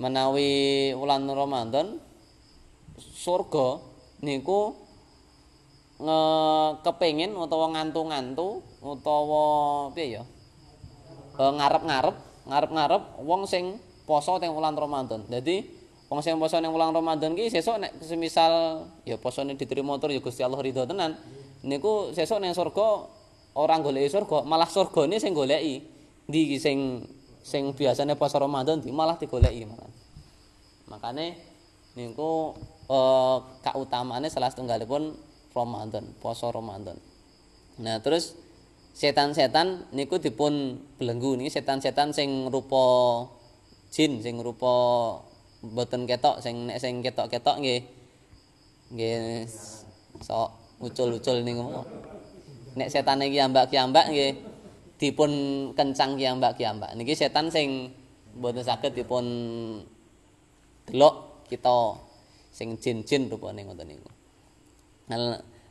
menawi 0.00 0.92
wulan 0.92 1.24
Ramadan 1.28 1.96
surga 3.00 3.80
niku 4.20 4.76
nge 6.00 6.20
kepengin 6.84 7.36
utawa 7.36 7.72
ngantu-ngantu 7.76 8.64
utawa 8.80 9.44
piye 9.92 10.20
ya? 10.20 10.24
E, 11.36 11.42
ngarep-ngarep, 11.44 12.16
ngarep-ngarep 12.48 13.02
wong 13.24 13.44
sing 13.44 13.76
poso 14.08 14.40
teng 14.40 14.52
wulan 14.52 14.76
Ramadan. 14.76 15.24
Dadi 15.28 15.64
wong 16.08 16.20
sing 16.24 16.36
poso 16.36 16.60
ning 16.60 16.72
wulan 16.72 16.92
Ramadan 16.92 17.32
ki 17.32 17.48
sesuk 17.52 17.80
nek 17.80 17.96
semisal 18.00 18.84
ya 19.08 19.16
posone 19.16 19.56
diterima 19.56 19.96
tur 19.96 20.12
ya 20.12 20.20
Gusti 20.20 20.44
Allah 20.44 20.60
ridho 20.60 20.84
tenan. 20.84 21.16
Niku 21.60 22.16
sesuk 22.16 22.40
ning 22.40 22.56
surga 22.56 23.04
ora 23.56 23.76
goleki 23.82 24.08
surga, 24.08 24.48
malah 24.48 24.68
surgane 24.68 25.20
sing 25.20 25.36
goleki. 25.36 25.84
Ndi 26.30 26.56
sing 26.56 27.04
sing 27.42 27.74
biasane 27.76 28.14
poso 28.16 28.38
Ramadan 28.40 28.80
di 28.80 28.88
malah 28.94 29.20
digoleki 29.20 29.66
malah. 29.68 29.90
Makane 30.88 31.36
niku 31.98 32.54
eh 32.88 33.38
kautamaane 33.66 34.30
salah 34.32 34.48
setunggalipun 34.48 35.14
Ramadan, 35.50 36.06
poso 36.22 36.48
Ramadan. 36.54 36.94
Nah, 37.82 37.98
terus 37.98 38.38
setan-setan 38.94 39.90
niku 39.94 40.18
dipun 40.22 40.78
belenggu 40.98 41.34
niki 41.38 41.50
setan-setan 41.50 42.14
sing 42.14 42.50
rupa 42.50 43.26
jin, 43.90 44.22
sing 44.22 44.38
rupa 44.38 44.72
mboten 45.60 46.06
ketok, 46.06 46.38
sing 46.40 46.70
nek 46.70 46.78
sing 46.78 47.02
ketok-ketok 47.02 47.56
nggih 47.60 47.82
nggih 48.94 49.46
sok 50.22 50.59
ucul-ucul 50.80 51.44
niku. 51.44 51.84
Nek 52.74 52.88
setane 52.88 53.28
kiambak-kiambak 53.28 54.10
nggih 54.10 54.32
dipun 54.96 55.30
kencang 55.76 56.16
kiambak-kiambak. 56.16 56.96
Niki 56.96 57.12
setan 57.12 57.52
sing 57.52 57.92
mboten 58.36 58.64
saged 58.64 58.96
dipun 58.96 59.24
delok 60.88 61.46
kita 61.46 62.00
sing 62.50 62.80
jin-jin 62.80 63.28
rupane 63.28 63.62
ngoten 63.62 63.86
niku. 63.86 64.10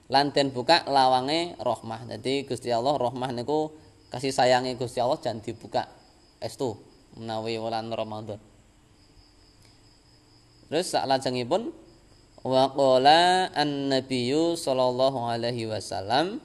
lan 0.10 0.34
den 0.34 0.50
buka 0.52 0.84
lawange 0.90 1.56
rahmah. 1.62 2.10
Dadi 2.10 2.44
Gusti 2.44 2.74
Allah 2.74 2.98
rahmah 2.98 3.30
niku 3.34 3.72
kasih 4.10 4.34
sayange 4.34 4.76
Gusti 4.76 5.00
Allah 5.00 5.22
jan 5.22 5.40
dibuka 5.40 5.86
estu 6.42 6.76
menawi 7.16 7.62
wulan 7.62 7.88
Ramadan. 7.94 8.42
Terus 10.70 10.86
sak 10.94 11.06
lajengipun 11.10 11.74
wa 12.44 12.72
qala 12.72 13.52
an-nabiyyu 13.52 14.56
sallallahu 14.56 15.28
alaihi 15.28 15.68
wasallam 15.68 16.40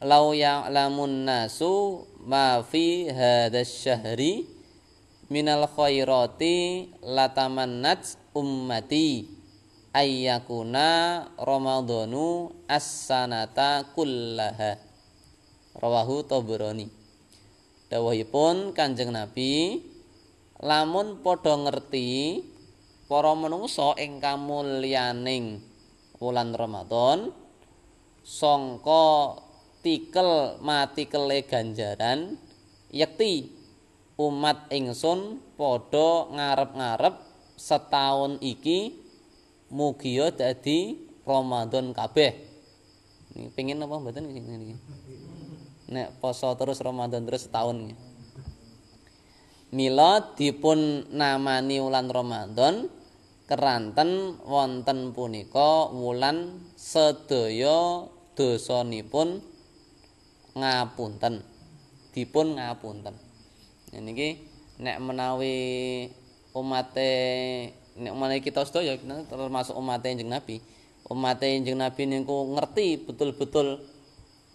law 0.00 0.32
ya'lamun 0.32 1.28
nasu 1.28 2.06
ma 2.24 2.64
fi 2.64 3.10
hadzal 3.12 3.68
syahri 3.68 4.48
minal 5.28 5.68
khairati 5.68 6.88
latamannat 7.04 8.16
ummati 8.32 9.28
ayyakuna 9.92 11.26
ramadhanu 11.36 12.54
as-sanata 12.64 13.92
kullaha. 13.92 14.80
Rawahu 15.78 16.26
tabrani 16.26 16.90
dawuhipun 17.92 18.74
kanjeng 18.74 19.14
nabi 19.14 19.84
lamun 20.58 21.22
padha 21.22 21.54
ngerti 21.54 22.42
para 23.08 23.32
manungsa 23.32 23.96
ing 23.96 24.20
kamulyaning 24.20 25.64
wulan 26.20 26.52
ramadan 26.52 27.32
sangka 28.20 29.40
tikel 29.80 30.60
matikele 30.60 31.42
ganjaran 31.48 32.36
yekti 32.92 33.48
umat 34.20 34.68
ingsun 34.68 35.40
padha 35.56 36.28
ngarep-ngarep 36.30 37.14
setahun 37.58 38.38
iki 38.44 39.08
mugia 39.68 40.32
dadi 40.32 41.08
Ramadan 41.28 41.92
kabeh. 41.92 42.32
Niki 43.36 43.52
pengin 43.52 43.84
apa 43.84 44.00
mboten 44.00 44.32
niki? 44.32 44.74
Nek 45.92 46.16
poso 46.24 46.48
terus 46.56 46.80
Ramadan 46.80 47.28
terus 47.28 47.44
setahun. 47.44 47.92
Mila 49.68 50.32
dipun 50.32 51.04
namani 51.12 51.76
wulan 51.84 52.08
Ramadan 52.08 52.88
keranten 53.48 54.36
wonten 54.44 55.16
punika 55.16 55.88
wulan 55.88 56.68
sedaya 56.76 58.04
dosanipun 58.36 59.40
ngapunten. 60.52 61.40
Dipun 62.12 62.60
ngapunten. 62.60 63.16
Niki 63.96 64.44
nek 64.84 65.00
menawi 65.00 65.56
umate 66.52 67.10
nek 67.96 68.12
menawi 68.12 68.44
kita 68.44 68.68
sedaya 68.68 69.00
termasuk 69.26 69.74
umat 69.80 70.04
Kanjeng 70.04 70.28
Nabi. 70.28 70.60
Umat 71.08 71.40
Kanjeng 71.40 71.80
Nabi 71.80 72.04
niku 72.04 72.52
ngerti 72.52 73.00
betul-betul 73.00 73.80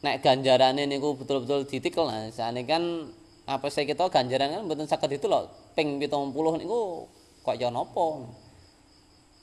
nek 0.06 0.22
ganjarane 0.22 0.86
niku 0.86 1.18
betul-betul 1.18 1.66
ditikel. 1.66 2.06
Nah, 2.06 2.30
sakniki 2.30 2.70
kan 2.70 3.10
apa 3.50 3.68
saya 3.74 3.90
kita 3.90 4.08
ganjaran 4.14 4.54
kan 4.54 4.62
mboten 4.70 4.86
saged 4.86 5.18
itu 5.18 5.26
lho. 5.26 5.50
Ping 5.74 5.98
70 5.98 6.62
niku 6.62 7.10
kok 7.42 7.58
ya 7.58 7.74
napa. 7.74 8.22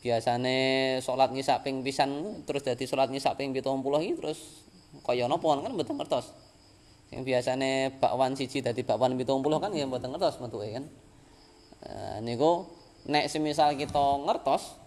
Biasane 0.00 0.96
salat 1.04 1.28
ngisak 1.28 1.60
ping 1.60 1.84
pisan 1.84 2.40
terus 2.48 2.64
dadi 2.64 2.88
salat 2.88 3.12
ngisak 3.12 3.36
ping 3.36 3.52
70 3.52 3.84
iki 4.00 4.14
terus 4.16 4.64
kaya 5.04 5.28
napa 5.28 5.44
kan 5.60 5.76
mboten 5.76 6.00
ngertos. 6.00 6.32
Sing 7.12 7.20
biasane 7.20 8.00
bakwan 8.00 8.32
siji 8.32 8.64
dadi 8.64 8.80
bakwan 8.80 9.20
70 9.20 9.44
kan 9.60 9.70
ya 9.76 9.84
mboten 9.84 10.08
ngertos 10.08 10.40
metuke 10.40 10.72
kan. 10.72 10.84
Nah, 11.84 12.16
niku 12.24 12.64
nek 13.12 13.28
semisal 13.28 13.76
kita 13.76 14.24
ngertos 14.24 14.80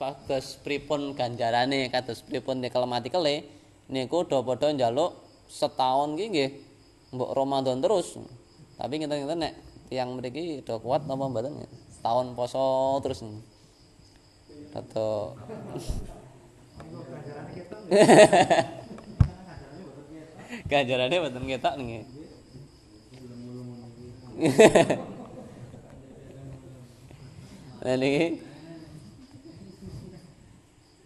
bagus 0.00 0.56
pripun 0.64 1.12
ganjarane 1.12 1.88
kados 1.92 2.24
pripun 2.24 2.60
nikel 2.60 2.84
matikele 2.88 3.44
niku 3.92 4.24
do 4.24 4.40
padha 4.40 4.72
njaluk 4.72 5.16
setahun 5.52 6.16
iki 6.16 6.26
nggih 6.32 6.50
mbok 7.12 7.36
Ramadan 7.36 7.84
terus. 7.84 8.16
Tapi 8.80 9.04
ngeten-ngeten 9.04 9.36
nek 9.36 9.52
tiyang 9.92 10.16
mriki 10.16 10.64
do 10.64 10.80
kuat 10.80 11.04
napa 11.04 11.28
mboten 11.28 11.60
setahun 11.92 12.32
poso 12.32 12.64
terus. 13.04 13.20
Rada 13.20 13.55
Ganjarane 20.70 21.16
mboten 21.20 21.44
ketok 21.46 21.74
nggih. 21.78 22.04
Nah 27.86 27.94
niki 27.94 28.42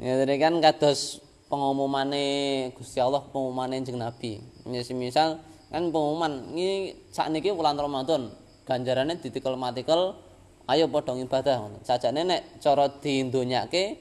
Ya 0.01 0.17
tadi 0.17 0.41
kan 0.41 0.57
kados 0.65 1.21
pengumumane 1.53 2.25
Gusti 2.73 3.05
Allah, 3.05 3.21
pengumumane 3.29 3.85
Kanjeng 3.85 4.01
Nabi. 4.01 4.41
Misal 4.65 5.45
kan 5.69 5.93
pengumuman 5.93 6.57
ini 6.57 6.97
saat 7.13 7.29
niki 7.29 7.53
bulan 7.53 7.77
Ramadan, 7.77 8.33
ganjarannya 8.65 9.21
ditikel 9.21 9.61
matikel, 9.61 10.17
ayo 10.71 10.87
padha 10.87 11.19
ibadah. 11.19 11.67
Sajane 11.83 12.23
nek 12.23 12.63
cara 12.63 12.87
diindonyake 13.03 13.99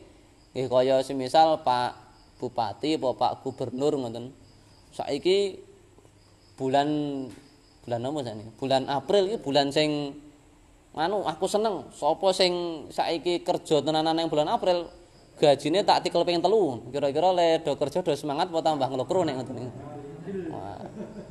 nggih 0.53 0.67
kaya 0.69 1.01
semisal 1.01 1.61
Pak 1.65 1.91
Bupati 2.37 2.95
apa 2.97 3.09
Pak 3.17 3.31
Gubernur 3.41 3.97
ngoten. 3.97 4.31
Saiki 4.93 5.59
bulan 6.57 6.87
bulan 7.85 7.99
apa 8.05 8.19
sakniki? 8.25 8.51
Bulan 8.57 8.83
April 8.85 9.23
bulan 9.41 9.73
sing 9.73 10.13
anu 10.99 11.23
aku 11.23 11.45
seneng 11.47 11.87
sapa 11.95 12.33
sing 12.35 12.85
saiki 12.91 13.45
kerja 13.45 13.79
tenanan 13.79 14.19
yang 14.19 14.27
bulan 14.27 14.49
April 14.51 14.89
gajine 15.39 15.87
tak 15.87 16.03
tikel 16.03 16.27
pengen 16.27 16.43
telu 16.43 16.83
kira-kira 16.91 17.31
le 17.31 17.63
do 17.63 17.71
kerja 17.79 18.03
do 18.03 18.11
semangat 18.11 18.51
apa 18.51 18.59
tambah 18.59 18.87
ngelokro 18.91 19.23
nek 19.23 19.39
ngoten 19.39 19.71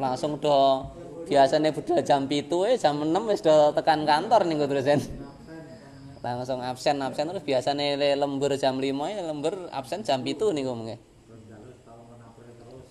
langsung 0.01 0.41
do 0.41 0.89
biasanya 1.29 1.77
budal 1.77 2.01
jam 2.01 2.25
pitu 2.25 2.65
eh 2.65 2.81
jam 2.81 2.97
6 2.97 3.13
wis 3.29 3.45
do 3.45 3.53
tekan 3.77 4.09
kantor 4.09 4.49
nih 4.49 4.57
terus 4.65 5.05
langsung 6.37 6.61
absen 6.61 7.01
absen 7.01 7.25
terus 7.31 7.45
biasanya 7.47 7.97
le 7.97 8.19
lembur 8.19 8.53
jam 8.59 8.77
5 8.77 8.85
ya 8.85 9.23
lembur 9.25 9.71
absen 9.73 10.05
jam 10.05 10.21
pitu 10.21 10.53
nih 10.53 10.67
gue 10.67 10.99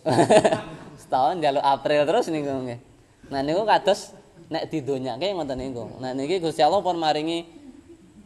setahun 1.02 1.40
jaluk 1.44 1.64
April 1.64 2.02
terus 2.08 2.32
niku 2.32 2.52
nggih. 2.52 2.80
Nah 3.32 3.42
niku 3.44 3.68
kados 3.68 4.16
nek 4.48 4.72
didonyake 4.72 5.36
ngoten 5.36 5.60
niku. 5.60 6.00
Nah 6.00 6.16
niki 6.16 6.40
Gusti 6.40 6.64
Allah 6.64 6.80
pun 6.80 6.96
maringi 6.96 7.44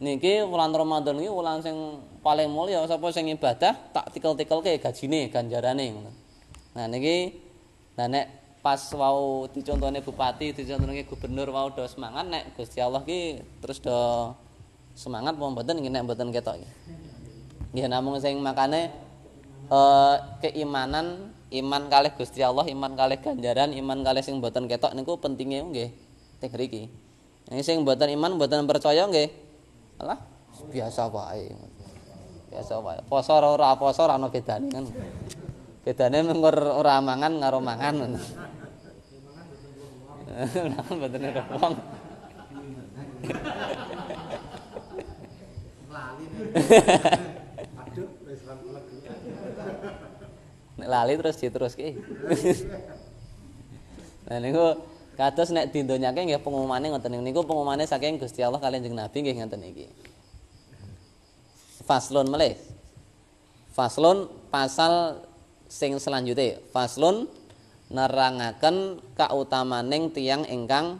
niki 0.02 0.42
wulan 0.46 0.70
Ramadan 0.74 1.18
iki 1.18 1.30
wulan 1.30 1.62
sing 1.62 1.74
paling 2.22 2.50
mulya 2.50 2.86
sapa 2.86 3.10
sing 3.10 3.30
ibadah 3.30 3.74
tak 3.90 4.14
tikel-tikelke 4.14 4.78
gajine 4.78 5.30
ganjarane 5.30 5.84
ngono. 5.90 6.10
Nah 6.78 6.86
niki 6.86 7.38
nah 7.98 8.06
nek 8.06 8.58
pas 8.62 8.78
wau 8.94 9.50
dicontone 9.50 9.98
bupati, 10.06 10.54
dicontone 10.54 11.02
gubernur 11.02 11.50
wau 11.50 11.74
do 11.74 11.82
semangat 11.90 12.30
nek 12.30 12.44
Gusti 12.54 12.78
Allah 12.78 13.02
ki 13.02 13.42
terus 13.58 13.82
do 13.82 13.98
semangat 14.92 15.34
mau 15.40 15.48
mboten 15.50 15.80
nek 15.80 16.04
mboten 16.04 16.32
ketok 16.32 16.60
iki. 16.60 16.68
Nggih 17.72 17.86
namung 17.88 18.20
sing 18.20 18.36
makane 18.40 18.92
eh 19.72 20.16
keimanan 20.44 21.32
iman 21.52 21.82
kalih 21.88 22.12
Gusti 22.16 22.44
Allah, 22.44 22.64
iman 22.68 22.92
kalih 22.96 23.20
ganjaran, 23.20 23.72
iman 23.72 24.04
kalih 24.04 24.20
sing 24.24 24.40
mboten 24.40 24.68
ketok 24.68 24.92
niku 24.92 25.16
pentinge 25.16 25.64
nggih 25.64 25.88
teng 26.40 26.52
mriki. 26.52 26.92
Nek 27.48 27.64
sing 27.64 27.80
mboten 27.84 28.08
iman, 28.12 28.36
mboten 28.36 28.68
percaya 28.68 29.08
nggih. 29.08 29.28
Alah, 30.00 30.18
biasa 30.72 31.08
wae. 31.08 31.52
Biasa 32.52 32.74
wae. 32.80 33.00
Poso 33.08 33.32
ora 33.32 33.72
poso 33.76 34.04
ora 34.04 34.20
ana 34.20 34.28
bedane 34.28 34.68
kan. 34.68 34.84
Bedane 35.82 36.22
mung 36.22 36.44
ora 36.44 37.00
mangan 37.00 37.32
karo 37.40 37.58
mangan. 37.60 37.94
Mangan 37.96 38.20
mboten 40.96 41.22
wong. 41.60 41.74
Nek 50.82 50.88
lali 50.88 51.14
terus 51.14 51.36
diteruske. 51.38 51.94
Nah 54.26 54.38
niku 54.42 54.80
kados 55.14 55.52
nek 55.52 55.70
dindonyake 55.70 56.24
nggih 56.24 56.40
pengumumane 56.40 56.90
ngoten 56.90 57.20
niku 57.20 57.44
pengumumane 57.44 57.84
saking 57.84 58.16
Gusti 58.18 58.40
Allah 58.40 58.58
kaliyan 58.58 58.82
Kanjeng 58.82 58.96
Nabi 58.98 59.16
nggih 59.22 59.36
ngoten 59.38 59.62
iki. 59.62 59.86
Faslun 61.86 62.26
melih. 62.30 62.56
Faslun 63.72 64.30
pasal 64.48 65.22
sing 65.68 65.96
selanjutnya. 65.96 66.60
Faslun 66.72 67.28
nerangaken 67.92 69.00
kautamaning 69.14 70.12
tiang 70.12 70.48
ingkang 70.48 70.96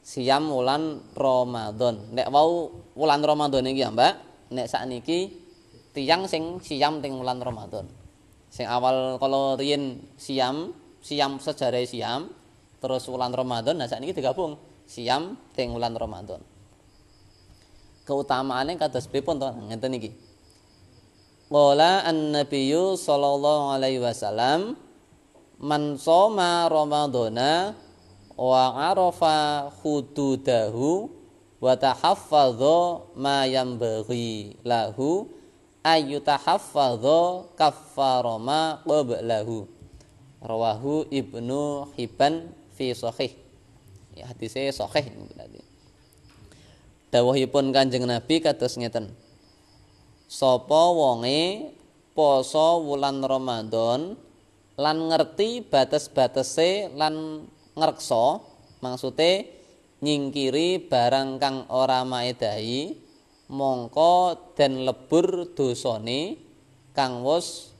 siam 0.00 0.48
wulan 0.48 1.04
Ramadan. 1.12 2.00
Nek 2.16 2.32
wau 2.32 2.72
wulan 2.96 3.20
Ramadan 3.20 3.68
iki 3.68 3.84
ya, 3.84 3.92
Mbak. 3.92 4.29
Nek 4.50 4.66
sakniki 4.66 5.30
tiang 5.94 6.26
sing 6.26 6.58
siam 6.62 6.98
teng 6.98 7.18
wulan 7.18 7.38
Ramadan. 7.38 7.86
Sing 8.50 8.66
awal 8.66 9.18
kalau 9.22 9.54
riyen 9.54 10.02
siam, 10.18 10.74
siam 10.98 11.38
sejarah 11.38 11.86
siam, 11.86 12.34
terus 12.82 13.06
wulan 13.06 13.30
Ramadan, 13.30 13.78
nah 13.78 13.86
sakniki 13.86 14.18
digabung 14.18 14.58
siam 14.90 15.38
teng 15.54 15.70
wulan 15.70 15.94
Ramadan. 15.94 16.42
Keutamaane 18.02 18.74
kados 18.74 19.06
pripun 19.06 19.38
to? 19.38 19.46
Ngeten 19.70 19.94
iki. 19.94 20.10
Qala 21.46 22.02
an-nabiyyu 22.06 22.98
sallallahu 22.98 23.74
alaihi 23.74 24.02
wasallam 24.02 24.74
man 25.58 25.98
soma 25.98 26.66
ramadhana 26.70 27.74
wa 28.34 28.62
arafa 28.90 29.68
hududahu 29.82 31.19
wa 31.60 31.76
tahaffadha 31.76 33.04
ma 33.20 33.44
yambaghi 33.44 34.56
lahu 34.64 35.28
ayyutahaffadha 35.84 37.52
kaffara 37.54 38.40
ma 38.40 38.80
qablahu 38.84 39.68
rawahu 40.40 41.04
ibnu 41.12 41.92
hibban 42.00 42.48
fi 42.72 42.96
sahih. 42.96 43.36
Ya 44.16 44.26
hadise 44.26 44.72
sahih 44.72 45.04
berarti. 45.36 45.60
Dawuhipun 47.12 47.76
kanjeng 47.76 48.08
nabi 48.08 48.40
kados 48.40 48.80
ngeten. 48.80 49.12
Sapa 50.30 50.94
wonge 50.94 51.74
poso 52.14 52.80
wulan 52.86 53.20
Ramadan 53.20 54.14
lan 54.78 54.96
ngerti 55.12 55.66
batas-batese 55.66 56.94
lan 56.96 57.44
ngreksa 57.74 58.40
maksude 58.80 59.59
nyingkiri 60.00 60.88
barang 60.88 61.36
kang 61.36 61.68
ora 61.68 62.04
maedahi 62.04 62.96
mongko 63.52 64.54
den 64.56 64.88
lebur 64.88 65.52
dosane 65.52 66.40
kang 66.96 67.24
wis 67.24 67.72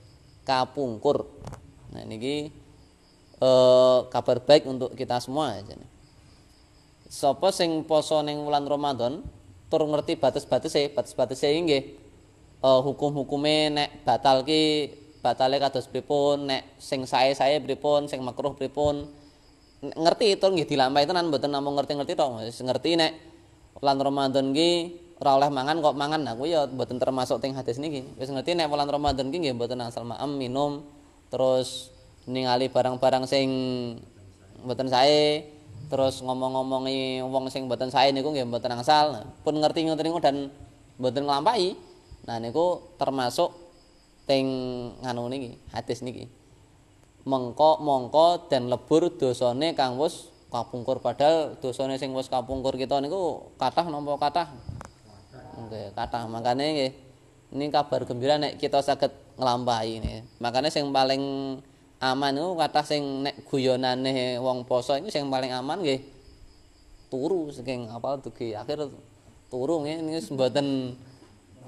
kapungkur. 0.45 1.25
Nah 1.91 2.05
niki 2.05 2.49
eh, 3.41 3.99
kabar 4.09 4.37
baik 4.41 4.65
untuk 4.69 4.93
kita 4.93 5.17
semua 5.17 5.57
ya 5.57 5.77
Sapa 7.11 7.51
sing 7.51 7.83
poso 7.83 8.23
ning 8.23 8.39
wulan 8.47 8.63
Ramadan 8.63 9.19
tur 9.67 9.83
ngerti 9.83 10.15
batas-batese 10.15 10.91
batas-batese 10.95 11.47
nggih 11.51 11.83
uh, 12.59 12.79
hukum-hukume 12.83 13.71
nek 13.71 13.89
batal 14.03 14.43
ki 14.43 14.91
batale 15.23 15.59
kados 15.63 15.87
pripun 15.87 16.51
nek 16.51 16.75
sing 16.75 17.03
sae-sae 17.07 17.59
pripun 17.63 18.07
sing 18.07 18.19
makruh 18.23 18.55
pripun 18.55 19.07
ngerti 19.81 20.37
itu 20.37 20.45
nggih 20.45 20.67
dilampahi 20.69 21.09
tenan 21.09 21.33
mboten 21.33 21.49
namung 21.49 21.73
ngerti-ngerti 21.73 22.13
wis 22.13 22.61
ngerti 22.61 23.01
nek 23.01 23.11
bulan 23.81 23.97
Ramadan 23.97 24.53
ki 24.53 24.69
ora 25.21 25.37
oleh 25.37 25.49
mangan 25.53 25.77
kok 25.81 25.93
mangan? 25.97 26.21
Aku 26.33 26.49
ya 26.49 26.65
mboten 26.65 26.97
termasuk 26.97 27.37
teng 27.41 27.53
hadis 27.53 27.77
niki. 27.77 28.05
Wis 28.17 28.29
ngerti 28.29 28.57
nek 28.57 28.69
bulan 28.69 28.89
Ramadan 28.89 29.29
ki 29.29 29.37
nggih 29.37 29.53
mboten 29.57 29.81
asal 29.81 30.05
maem 30.05 30.37
minum 30.37 30.85
terus 31.29 31.93
ningali 32.29 32.69
barang-barang 32.69 33.25
sing 33.29 33.49
mboten 34.61 34.89
sae 34.89 35.45
terus 35.89 36.21
ngomong-ngomongi 36.21 37.25
wong 37.25 37.49
sing 37.49 37.65
mboten 37.65 37.89
sae 37.89 38.13
niku 38.13 38.33
nggih 38.33 38.49
mboten 38.49 38.73
angsal. 38.73 39.25
Pun 39.45 39.57
ngerti 39.61 39.85
ngoten 39.85 40.05
niku 40.05 40.19
dan 40.21 40.49
mboten 40.97 41.25
nglampahi. 41.25 41.77
Nah 42.25 42.37
niku 42.37 42.93
termasuk 43.01 43.49
teng 44.29 44.45
nganu 45.01 45.25
niki, 45.29 45.57
hadis 45.73 46.05
niki. 46.05 46.29
Mengko 47.21 47.77
mongko 47.77 48.49
dan 48.49 48.65
lebur 48.65 49.13
dosane 49.13 49.77
kang 49.77 50.01
wis 50.01 50.33
kapungkur 50.49 50.99
padahal 50.99 51.55
dosane 51.61 52.01
sing 52.01 52.11
wis 52.17 52.27
kapungkur 52.27 52.73
kita 52.75 52.97
niku 52.97 53.53
kathah 53.61 53.85
napa 53.87 54.17
kathah? 54.17 54.47
Nggih, 55.61 55.93
kathah. 55.93 56.25
Makane 56.25 56.65
nggih 56.73 56.91
ini 57.53 57.65
kabar 57.69 58.07
gembira 58.09 58.41
nek 58.41 58.57
kita 58.57 58.81
saged 58.81 59.13
nglampahi 59.37 60.01
ini. 60.01 60.13
Makane 60.41 60.73
sing 60.73 60.89
paling 60.89 61.21
aman 62.01 62.31
niku 62.33 62.57
kathah 62.57 62.85
sing 62.85 63.21
nek 63.21 63.45
guyonane 63.45 64.41
wong 64.41 64.65
poso 64.65 64.97
ini 64.97 65.13
sing 65.13 65.29
paling 65.29 65.53
aman 65.53 65.85
nggih 65.85 66.01
turu 67.13 67.53
saking 67.53 67.91
apa 67.91 68.17
dugi 68.17 68.55
akhir 68.55 68.87
turu 69.51 69.83
nggih 69.83 69.97
ini 69.99 70.17
mboten 70.31 70.97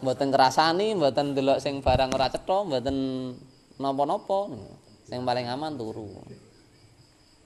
mboten 0.04 0.28
ngrasani, 0.36 1.00
mboten 1.00 1.32
delok 1.32 1.64
sing 1.64 1.80
barang 1.80 2.12
ora 2.12 2.28
cetha, 2.28 2.68
mboten 2.68 2.98
napa-napa. 3.80 4.52
Sing 5.14 5.22
paling 5.22 5.46
aman 5.46 5.78
turu. 5.78 6.10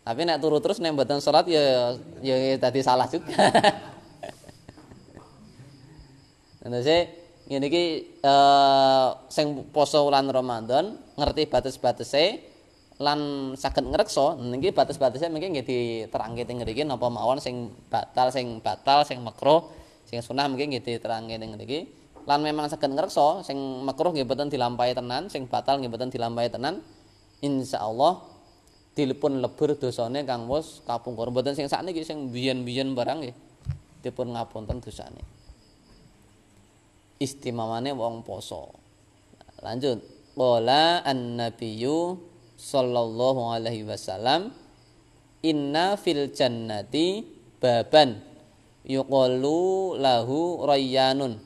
Tapi 0.08 0.24
nek 0.24 0.40
turu 0.40 0.64
terus 0.64 0.80
nek 0.80 0.96
mboten 0.96 1.20
salat 1.20 1.52
ya 1.52 2.00
ya 2.24 2.56
dadi 2.56 2.80
salah 2.80 3.12
juga. 3.12 3.36
Saya 6.64 7.12
ngene 7.52 7.68
iki 7.68 7.84
eh 8.24 9.08
sing 9.28 9.68
poso 9.76 10.08
wulan 10.08 10.32
Ramadan 10.32 10.96
ngerti 11.20 11.52
batas-batese 11.52 12.40
lan 13.04 13.52
saged 13.60 13.84
ngreksa 13.84 14.40
niki 14.40 14.72
batas-batese 14.72 15.28
mungkin 15.28 15.56
nggih 15.56 15.68
diterangke 15.68 16.44
teng 16.48 16.64
mriki 16.64 16.88
napa 16.88 17.12
mawon 17.12 17.40
sing 17.44 17.72
batal 17.92 18.32
sing 18.36 18.64
batal 18.64 19.04
sing 19.08 19.24
makruh 19.24 19.68
sing 20.08 20.20
sunah 20.20 20.48
mungkin 20.52 20.76
nggih 20.76 20.84
diterangke 20.84 21.36
teng 21.40 21.56
mriki 21.56 21.88
lan 22.28 22.44
memang 22.44 22.68
saged 22.68 22.92
ngreksa 22.92 23.48
sing 23.48 23.56
makruh 23.88 24.12
nggih 24.12 24.28
boten 24.28 24.52
dilampahi 24.52 24.92
tenan 24.92 25.32
sing 25.32 25.48
batal 25.48 25.80
nggih 25.80 25.92
boten 25.92 26.12
dilampahi 26.12 26.52
tenan 26.52 26.84
insyaallah 27.42 28.24
dilipun 28.98 29.40
lebur 29.42 29.78
dosane 29.78 30.26
kang 30.26 30.50
wis 30.50 30.82
kapungkur. 30.86 31.30
Boten 31.30 31.54
sing 31.54 31.70
sakniki 31.70 32.02
sing 32.02 32.34
biyen-biyen 32.34 32.98
barang 32.98 33.22
nggih 33.22 33.36
dipun 34.02 34.34
ngapunten 34.34 34.82
dosane. 34.82 35.22
Istimamane 37.18 37.94
wong 37.94 38.22
poso. 38.26 38.74
Lanjut. 39.62 40.02
Qala 40.38 41.02
an-nabiyyu 41.02 42.22
sallallahu 42.62 43.58
alaihi 43.58 43.90
wasallam 43.90 44.54
inna 45.42 45.98
fil 45.98 46.30
jannati 46.30 47.26
baban 47.58 48.22
yuqallu 48.86 49.98
lahu 49.98 50.62
rayyanun 50.62 51.42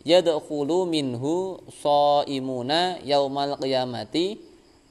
yadkhulu 0.00 0.88
minhu 0.88 1.60
shaimuna 1.68 3.04
yaumal 3.04 3.60
qiyamati 3.60 4.40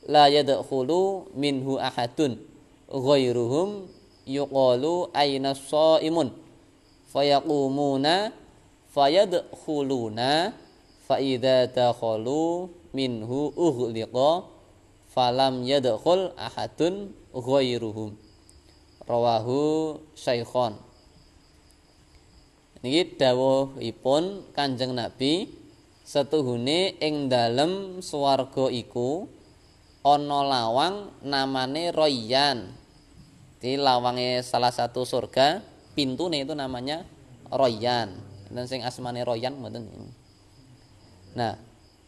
la 0.06 0.30
yadkhulu 0.30 1.34
minhu 1.34 1.78
ahadun. 1.82 2.38
Ghairuhum 2.86 3.90
yuqalu 4.26 5.10
aina 5.14 5.54
shaimun 5.54 6.34
fayaqumuna 7.14 8.34
fayadkhuluna 8.90 10.54
fa 11.06 11.16
idza 11.22 11.70
dakhalu 11.70 12.70
minhu 12.96 13.54
ughliqa 13.54 14.50
falam 15.14 15.62
yadkhul 15.62 16.34
ahadun 16.36 17.14
ghairuhum 17.32 18.18
rawahu 19.06 19.96
syaikhon 20.18 20.76
niki 22.82 23.16
dawuhipun 23.16 24.50
Kanjeng 24.52 24.98
Nabi 24.98 25.54
setuhune 26.02 26.98
ing 26.98 27.30
dalem 27.30 28.02
swarga 28.02 28.74
iku 28.74 29.30
ana 30.06 30.40
lawang 30.46 31.10
namane 31.26 31.90
Royan. 31.90 32.70
Di 33.58 33.82
lawange 33.82 34.46
salah 34.46 34.70
satu 34.70 35.02
surga 35.02 35.66
pintune 35.98 36.46
itu 36.46 36.54
namanya 36.54 37.02
Royan. 37.50 38.14
Dan 38.54 38.70
sing 38.70 38.86
asmane 38.86 39.26
Royan 39.26 39.58
mboten 39.58 39.90
nah 41.36 41.52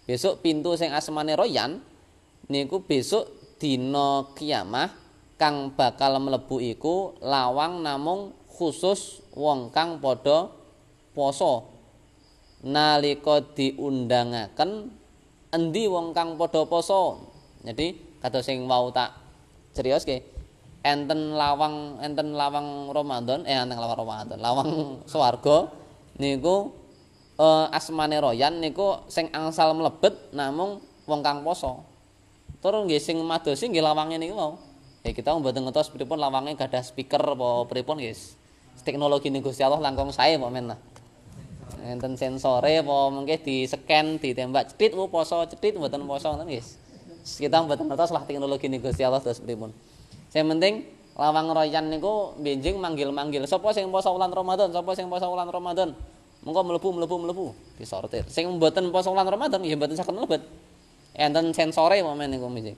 besok 0.08 0.40
pintu 0.40 0.80
sing 0.80 0.94
asmane 0.96 1.36
Royan 1.36 1.84
niku 2.48 2.80
besok 2.80 3.28
dina 3.60 4.24
kiamah 4.38 4.88
kang 5.36 5.76
bakal 5.76 6.16
mlebu 6.22 6.64
iku 6.64 7.20
lawang 7.20 7.84
namung 7.84 8.32
khusus 8.48 9.26
wong 9.34 9.74
kang 9.74 9.98
padha 9.98 10.54
poso. 11.12 11.74
Nalika 12.58 13.42
diundangaken 13.54 14.90
endi 15.54 15.86
wong 15.86 16.14
kang 16.14 16.38
padha 16.40 16.66
poso 16.66 17.37
jadi 17.68 18.00
kata 18.24 18.40
sing 18.40 18.64
wau 18.64 18.88
tak 18.96 19.12
cerios 19.76 20.08
ke 20.08 20.24
enten 20.88 21.36
lawang 21.36 22.00
enten 22.00 22.32
lawang 22.32 22.88
Ramadan 22.96 23.44
eh 23.44 23.60
enten 23.60 23.76
lawang 23.76 24.00
Ramadan 24.00 24.40
lawang 24.40 24.70
swarga 25.12 25.68
niku 26.16 26.72
uh, 27.38 27.70
asmane 27.72 28.18
royan 28.20 28.60
niku 28.60 29.06
sing 29.08 29.30
angsal 29.32 29.72
mlebet 29.78 30.34
namung 30.34 30.82
wong 31.08 31.22
kang 31.24 31.46
poso. 31.46 31.86
Terus 32.60 32.84
nggih 32.90 33.02
sing 33.02 33.18
madosi 33.22 33.70
nggih 33.70 33.86
lawange 33.86 34.18
niku 34.18 34.36
mau. 34.36 34.54
Ya 35.06 35.14
kita 35.14 35.32
mboten 35.38 35.64
ngetos 35.64 35.94
pripun 35.94 36.20
lawange 36.20 36.58
gadah 36.58 36.84
speaker 36.84 37.22
apa 37.22 37.70
pripun 37.70 38.02
guys. 38.02 38.36
Teknologi 38.82 39.30
niku 39.30 39.50
Gusti 39.54 39.66
Allah 39.66 39.80
langkung 39.82 40.12
sae 40.12 40.36
kok 40.36 40.52
men 40.52 40.74
lah. 40.74 40.80
Enten 41.88 42.18
sensore 42.20 42.82
apa 42.82 42.96
mungkin 43.14 43.38
di 43.40 43.64
scan 43.70 44.20
ditembak 44.20 44.74
cetit 44.74 44.98
oh 44.98 45.08
poso 45.08 45.46
cetit 45.48 45.78
mboten 45.78 46.04
poso 46.04 46.34
ngoten 46.34 46.50
guys. 46.50 46.76
Kita 47.36 47.60
mboten 47.60 47.92
ngetos 47.92 48.16
lah 48.16 48.24
teknologi 48.24 48.72
niku 48.72 48.88
Gusti 48.88 49.04
Allah 49.04 49.20
terus 49.20 49.44
pripun. 49.44 49.76
Sing 50.32 50.48
penting 50.48 50.88
lawang 51.20 51.52
royan 51.52 51.92
niku 51.92 52.32
benjing 52.40 52.80
manggil-manggil. 52.80 53.44
Sapa 53.44 53.76
sing 53.76 53.92
poso 53.92 54.16
wulan 54.16 54.32
Ramadan, 54.32 54.72
sapa 54.72 54.96
sing 54.96 55.12
poso 55.12 55.28
wulan 55.28 55.52
Ramadan. 55.52 55.92
mengko 56.46 56.64
mlebu 56.64 56.90
mlebu 56.96 57.16
mlebu. 57.28 57.46
Disortir. 57.76 58.24
Sing 58.32 58.48
mboten 58.48 58.88
poso 58.96 59.12
wulan 59.12 59.28
Ramadan 59.28 59.60
ya 59.68 59.76
mboten 59.76 60.00
saged 60.00 60.16
mlebet. 60.16 60.40
Enten 61.18 61.52
sensore 61.52 62.00
momen 62.00 62.32
niku 62.32 62.48
mesti 62.48 62.78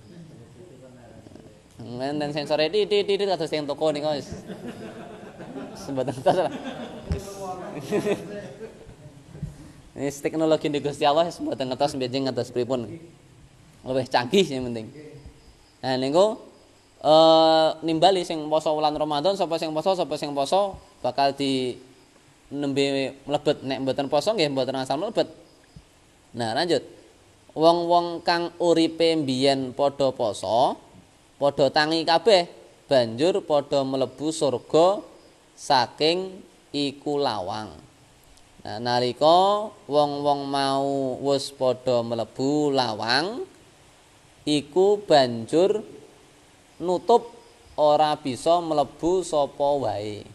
enten 1.99 2.33
sensore. 2.33 2.73
Di 2.73 2.89
di 2.89 3.05
di 3.05 3.13
kados 3.29 3.45
sing 3.45 3.69
toko 3.69 3.93
niku 3.93 4.09
wis. 4.17 4.33
Mboten 5.89 6.15
salah 6.25 6.49
Ini 9.99 10.15
teknologi 10.15 10.71
di 10.71 10.79
Gusti 10.79 11.03
Allah 11.03 11.27
mboten 11.27 11.67
ngetos 11.75 11.99
benjing 11.99 12.23
ngetos 12.29 12.55
pripun 12.55 12.87
lebih 13.85 14.07
canggih 14.11 14.45
yang 14.47 14.67
penting 14.71 14.87
nah 15.79 15.95
niku 15.95 16.35
eh 16.99 17.69
nimbali 17.83 18.27
sing 18.27 18.43
poso 18.51 18.75
wulan 18.75 18.91
Ramadan 18.91 19.35
sapa 19.39 19.55
sing 19.55 19.71
poso 19.71 19.95
sapa 19.95 20.19
sing 20.19 20.35
poso 20.35 20.75
bakal 20.99 21.31
di 21.31 21.79
nembe 22.49 23.13
mlebet 23.29 23.61
nek 23.61 23.77
mboten 23.85 24.09
poso 24.09 24.33
nggih 24.33 24.49
mboten 24.49 24.75
asal 24.77 24.97
mlebet. 24.97 25.29
Nah, 26.33 26.53
lanjut. 26.53 26.81
Wong-wong 27.57 28.21
kang 28.21 28.53
uripe 28.61 29.17
mbiyen 29.17 29.73
padha 29.73 30.13
poso, 30.13 30.77
padha 31.41 31.73
tangi 31.73 32.05
kabeh, 32.05 32.45
banjur 32.85 33.41
padha 33.41 33.81
mlebu 33.81 34.29
surga 34.29 35.01
saking 35.57 36.45
iku 36.69 37.17
lawang. 37.17 37.73
Nah, 38.61 38.77
nalika 38.77 39.65
wong-wong 39.89 40.45
mau 40.45 41.17
wis 41.25 41.49
padha 41.49 42.05
mlebu 42.05 42.69
lawang, 42.69 43.49
iku 44.57 44.97
banjur 45.05 45.85
nutup 46.81 47.29
ora 47.77 48.17
bisa 48.17 48.57
mlebu 48.57 49.21
sapa 49.21 49.67
wae. 49.77 50.25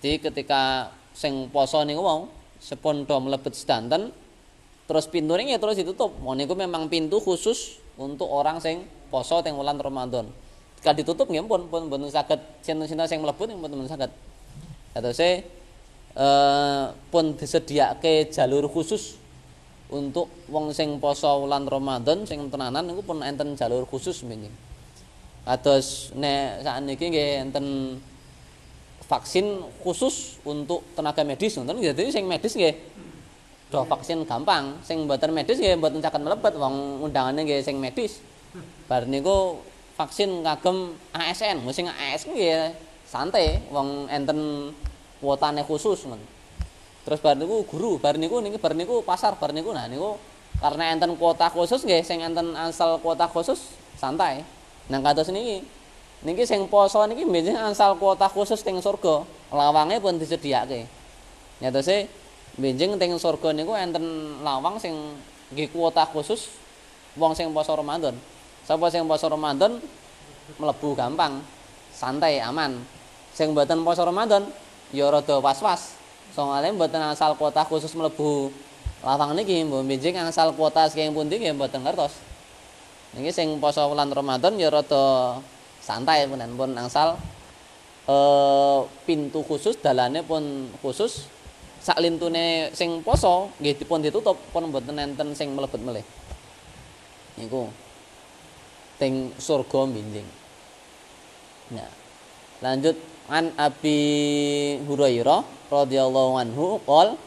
Jadi 0.00 0.16
ketika 0.22 0.92
sing 1.12 1.52
poso 1.52 1.82
niku 1.84 2.00
mau 2.00 2.32
sepon 2.56 3.04
do 3.04 3.16
mlebet 3.20 3.52
sedanten 3.52 4.10
terus 4.86 5.10
pintune 5.10 5.44
ya 5.44 5.60
terus 5.60 5.76
ditutup. 5.76 6.16
Mau 6.24 6.32
niku 6.32 6.56
memang 6.56 6.88
pintu 6.88 7.20
khusus 7.20 7.82
untuk 8.00 8.30
orang 8.32 8.62
sing 8.62 8.88
poso 9.12 9.44
teng 9.44 9.58
wulan 9.60 9.76
Ramadan. 9.76 10.26
Ketika 10.80 10.92
ditutup 10.96 11.26
nggih 11.28 11.44
pun 11.44 11.68
pun 11.68 11.88
mboten 11.88 12.08
saged 12.08 12.40
sinten-sinten 12.64 13.06
sing 13.08 13.20
mlebu 13.20 13.44
nggih 13.44 13.58
mboten 13.58 13.88
saged. 13.90 14.10
Katose 14.96 15.44
eh 16.16 16.84
pun 17.12 17.36
disediake 17.36 18.32
jalur 18.32 18.64
khusus 18.72 19.20
untuk 19.86 20.26
wong 20.50 20.74
sing 20.74 20.98
poso 20.98 21.46
wulan 21.46 21.62
Ramadan 21.62 22.26
sing 22.26 22.50
tenanan 22.50 22.82
niku 22.90 23.06
pun 23.06 23.22
enten 23.22 23.54
jalur 23.54 23.86
khusus 23.86 24.26
menjing. 24.26 24.50
Kados 25.46 26.10
nek 26.18 26.66
sakniki 26.66 27.06
nggih 27.06 27.30
enten 27.46 27.66
vaksin 29.06 29.62
khusus 29.78 30.42
untuk 30.42 30.82
tenaga 30.98 31.22
medis 31.22 31.54
ngoten 31.54 31.78
jadi 31.78 32.02
sing 32.10 32.26
medis 32.26 32.58
nggih 32.58 32.74
do 33.70 33.86
vaksin 33.86 34.26
gampang. 34.26 34.74
Sing 34.82 35.06
mboten 35.06 35.30
medis 35.30 35.62
nggih 35.62 35.78
mboten 35.78 36.02
caket 36.02 36.22
mlebet. 36.22 36.54
Wong 36.58 37.06
undangane 37.06 37.46
nggih 37.46 37.62
sing 37.62 37.78
medis. 37.78 38.18
Bar 38.90 39.06
niku 39.06 39.62
vaksin 39.94 40.42
kagem 40.42 40.98
ASN 41.14 41.62
sing 41.70 41.86
ASN 41.86 42.34
nggih 42.34 42.74
santai. 43.06 43.62
Wong 43.70 44.10
enten 44.10 44.74
kuotane 45.22 45.62
khusus 45.62 46.02
ngoten 46.10 46.35
terus 47.06 47.22
bar 47.22 47.38
niku 47.38 47.62
guru 47.70 48.02
bar 48.02 48.18
niku 48.18 48.42
niki 48.42 48.58
bar 48.58 48.74
niku 48.74 49.06
pasar 49.06 49.38
bar 49.38 49.54
niku 49.54 49.70
nah 49.70 49.86
niku 49.86 50.18
karena 50.58 50.96
enten 50.96 51.14
kuota 51.20 51.52
khusus 51.52 51.84
nggih 51.84 52.00
sing 52.00 52.24
enten 52.24 52.56
asal 52.56 52.96
kuota 53.00 53.28
khusus 53.28 53.76
santai. 54.00 54.40
Nang 54.88 55.04
kados 55.04 55.28
niki 55.28 55.60
niki 56.24 56.48
sing 56.48 56.64
poso 56.70 57.04
niki 57.04 57.28
mbenjing 57.28 57.56
asal 57.56 57.96
kuota 58.00 58.24
khusus 58.30 58.64
teng 58.64 58.80
surga 58.80 59.24
lawange 59.52 60.00
pun 60.00 60.16
disediake. 60.16 60.88
Nyatose 61.60 62.08
mbenjing 62.56 62.96
teng 62.96 63.12
surga 63.20 63.52
niku 63.52 63.76
enten 63.76 64.04
lawang 64.40 64.80
sing 64.80 64.96
nggih 65.52 65.68
kuota 65.72 66.08
khusus 66.08 66.48
wong 67.20 67.36
sing 67.36 67.52
poso 67.52 67.76
Ramadan. 67.76 68.16
Sapa 68.64 68.88
sing 68.88 69.04
poso 69.04 69.28
Ramadan? 69.28 69.78
Mlebu 70.56 70.94
gampang 70.94 71.42
santai 71.92 72.38
aman. 72.40 72.80
Sing 73.36 73.52
mboten 73.52 73.84
poso 73.84 74.06
Ramadan 74.06 74.46
ya 74.94 75.10
rada 75.10 75.42
was-was 75.42 75.95
soalnya 76.36 76.68
mboten 76.76 77.00
asal 77.00 77.32
kuota 77.32 77.64
khusus 77.64 77.96
mlebu 77.96 78.52
lawang 79.00 79.32
niki 79.32 79.64
mbok 79.64 79.80
mbenjing 79.88 80.20
asal 80.20 80.52
kuota 80.52 80.84
saking 80.84 81.16
pundi 81.16 81.40
nggih 81.40 81.56
mboten 81.56 81.80
ngertos. 81.80 82.12
Niki 83.16 83.32
sing 83.32 83.56
poso 83.56 83.80
wulan 83.88 84.12
Ramadan 84.12 84.60
ya 84.60 84.68
rada 84.68 85.40
santai 85.80 86.28
pun 86.28 86.44
pun 86.60 86.70
angsal 86.76 87.16
e, 88.04 88.16
pintu 89.08 89.40
khusus 89.40 89.80
dalane 89.80 90.20
pun 90.20 90.68
khusus. 90.84 91.32
Sak 91.80 91.96
lintune 92.04 92.68
sing 92.76 93.00
poso 93.00 93.48
nggih 93.56 93.80
dipun 93.80 94.04
ditutup 94.04 94.36
pun 94.52 94.68
mboten 94.68 95.00
enten 95.00 95.32
sing 95.32 95.56
mlebet 95.56 95.80
melih 95.80 96.04
niku 97.40 97.72
teng 99.00 99.32
surga 99.40 99.88
mbinjing. 99.88 100.28
Nah 101.72 101.88
lanjut 102.60 102.96
an 103.26 103.50
Abi 103.58 104.78
Hurairah 104.86 105.42
radhiyallahu 105.70 106.32
anhu 106.38 106.78
qol 106.86 107.18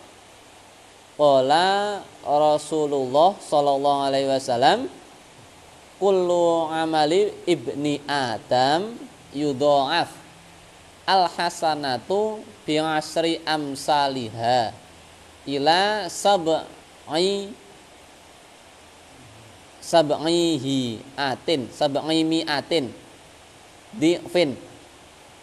qala 1.20 2.00
Rasulullah 2.24 3.36
sallallahu 3.36 4.04
alaihi 4.08 4.32
wasallam 4.32 4.88
kullu 6.00 6.72
amali 6.72 7.36
ibni 7.44 8.00
adam 8.08 8.96
yudha'af 9.36 10.08
al 11.04 11.28
hasanatu 11.28 12.40
bi 12.64 12.80
asri 12.80 13.44
amsalihha 13.44 14.72
ila 15.44 16.08
sab'i 16.08 17.52
sab'ihi 19.84 21.04
atin 21.20 21.68
sab'i 21.74 22.24
mi'atin 22.24 22.94
fin 24.32 24.69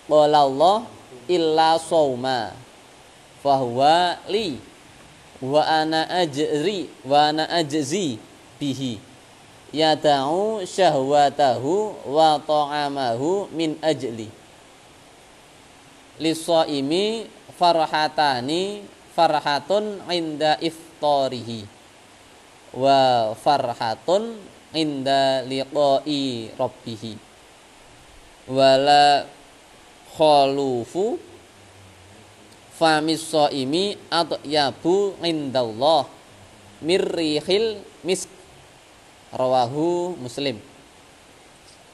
qala 0.06 0.46
Allah 0.46 0.86
illa 1.30 1.78
sauma 1.78 2.54
fahuwa 3.42 4.18
li. 4.30 4.58
Wa 5.36 5.84
ana 5.84 6.08
ajri 6.08 6.88
wa 7.04 7.28
ana 7.28 7.44
ajzi 7.52 8.16
bihi. 8.56 8.96
Yada'u 9.76 10.64
syahwatahu 10.64 12.08
wa 12.08 12.40
ta'amahu 12.40 13.52
min 13.52 13.76
ajli. 13.84 14.32
Lisaimi 16.16 17.28
farhatani 17.60 18.88
farhatun 19.12 20.00
inda 20.08 20.56
iftarihi. 20.56 21.68
Wa 22.72 23.36
farhatun 23.36 24.40
inda 24.72 25.44
liqa'i 25.44 26.52
rabbih 26.56 27.20
wala 28.46 29.26
khalufu 30.16 31.20
famis 32.74 33.22
shaimi 33.28 34.00
atyabu 34.08 35.14
indallah 35.20 36.08
mirrihil 36.80 37.84
misk 38.00 38.32
rawahu 39.32 40.16
muslim 40.16 40.56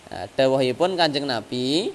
nah, 0.07 0.27
dawuhipun 0.39 0.95
kanjeng 0.95 1.27
nabi 1.27 1.91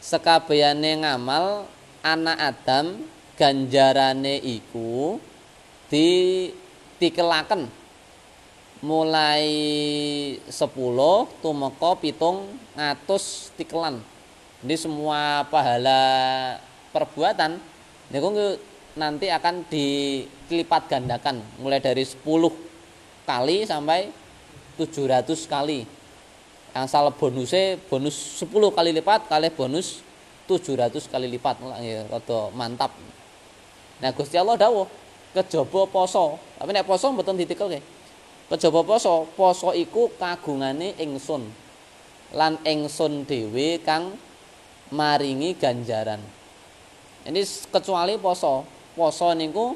sekabehane 0.00 1.04
ngamal 1.04 1.68
anak 2.00 2.36
Adam 2.40 3.04
ganjarane 3.36 4.40
iku 4.40 5.20
ditikelaken 5.92 7.68
mulai 8.80 9.44
10 10.48 11.44
tumeka 11.44 11.92
pitung 12.00 12.48
ngatus 12.72 13.52
tikelan. 13.60 14.00
Jadi 14.60 14.76
semua 14.76 15.48
pahala 15.48 16.00
perbuatan 16.92 17.56
niku 18.12 18.28
nanti 18.92 19.32
akan 19.32 19.64
dilipat 19.72 20.90
gandakan 20.90 21.40
mulai 21.62 21.80
dari 21.80 22.04
10 22.04 22.20
kali 23.24 23.64
sampai 23.64 24.12
700 24.76 25.24
kali. 25.48 25.88
Asal 26.76 27.08
bonusnya 27.16 27.80
bonus 27.88 28.42
10 28.44 28.52
kali 28.52 28.90
lipat 28.92 29.32
kali 29.32 29.48
bonus 29.48 30.04
700 30.44 31.08
kali 31.08 31.26
lipat 31.32 31.56
ya 31.80 32.04
mantap. 32.52 32.92
Nah 34.04 34.10
Gusti 34.12 34.36
Allah 34.36 34.60
dawuh 34.60 34.84
kejaba 35.32 35.88
poso. 35.88 36.36
Tapi 36.60 36.70
nek 36.76 36.84
poso 36.84 37.08
mboten 37.14 37.40
ditikelke. 37.40 37.80
Kejaba 38.50 38.82
poso, 38.82 39.30
poso 39.38 39.70
iku 39.72 40.10
kagungane 40.18 40.98
ingsun. 40.98 41.48
Lan 42.34 42.58
ingsun 42.66 43.24
dhewe 43.24 43.78
kang 43.80 44.14
maringi 44.90 45.54
ganjaran. 45.56 46.20
Ini 47.26 47.40
kecuali 47.70 48.18
poso. 48.18 48.66
Poso 48.94 49.30
niku 49.32 49.74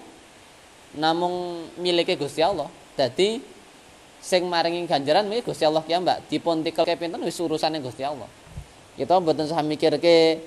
namung 0.99 1.67
milike 1.79 2.19
Gusti 2.19 2.43
Allah. 2.43 2.69
Dadi 2.95 3.43
sing 4.19 4.47
maringi 4.47 4.87
ganjaran 4.87 5.27
milih 5.27 5.47
Gusti 5.47 5.65
Allah 5.67 5.83
ki 5.83 5.95
Mbak. 5.95 6.19
Dipun 6.31 6.63
tikel 6.67 6.85
pinten 6.99 7.23
wis 7.23 7.39
urusane 7.39 7.79
Gusti 7.79 8.03
Allah. 8.03 8.27
Kita 8.95 9.19
mboten 9.19 9.51
usah 9.51 9.63
mikirke 9.63 10.39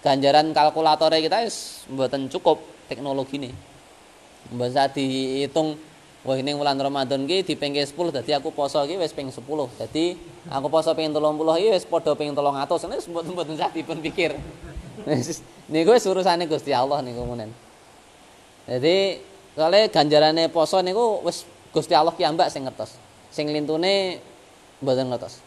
ganjaran 0.00 0.52
kalkulator 0.56 1.12
kita 1.12 1.44
wis 1.44 1.84
mboten 1.88 2.28
cukup 2.32 2.60
teknologi 2.88 3.36
ini. 3.40 3.50
Mbak 4.52 4.96
dihitung 4.96 5.89
Wah 6.20 6.36
ini 6.36 6.52
bulan 6.52 6.76
Ramadan 6.76 7.24
ki 7.24 7.48
dipengke 7.48 7.80
10 7.80 7.96
dadi 8.12 8.36
aku 8.36 8.52
poso 8.52 8.84
ki 8.84 9.00
wis 9.00 9.16
ping 9.16 9.32
10. 9.32 9.40
Dadi 9.80 10.20
aku 10.52 10.68
poso 10.68 10.92
ping 10.92 11.16
30 11.16 11.16
iki 11.56 11.68
wis 11.72 11.84
padha 11.88 12.12
ping 12.12 12.36
300. 12.36 12.68
Wis 12.92 13.08
mboten 13.08 13.56
usah 13.56 13.72
dipun 13.72 14.04
pikir. 14.04 14.36
niku 15.72 15.90
wis 15.96 16.04
urusane 16.04 16.44
Gusti 16.44 16.76
Allah 16.76 17.00
niku 17.00 17.24
munen. 17.24 17.48
Jadi 18.68 19.16
kale 19.56 19.88
ganjarane 19.88 20.52
poso 20.52 20.84
niku 20.84 21.24
wis 21.24 21.48
Gusti 21.72 21.96
Allah 21.96 22.12
ki 22.12 22.20
ambak 22.28 22.52
sing 22.52 22.68
ngertos. 22.68 23.00
Sing 23.32 23.48
lintune 23.48 24.20
mboten 24.84 25.08
ngertos. 25.08 25.40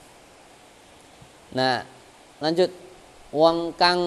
Nah, 1.54 1.86
lanjut 2.42 2.74
wong 3.30 3.78
kang 3.78 4.02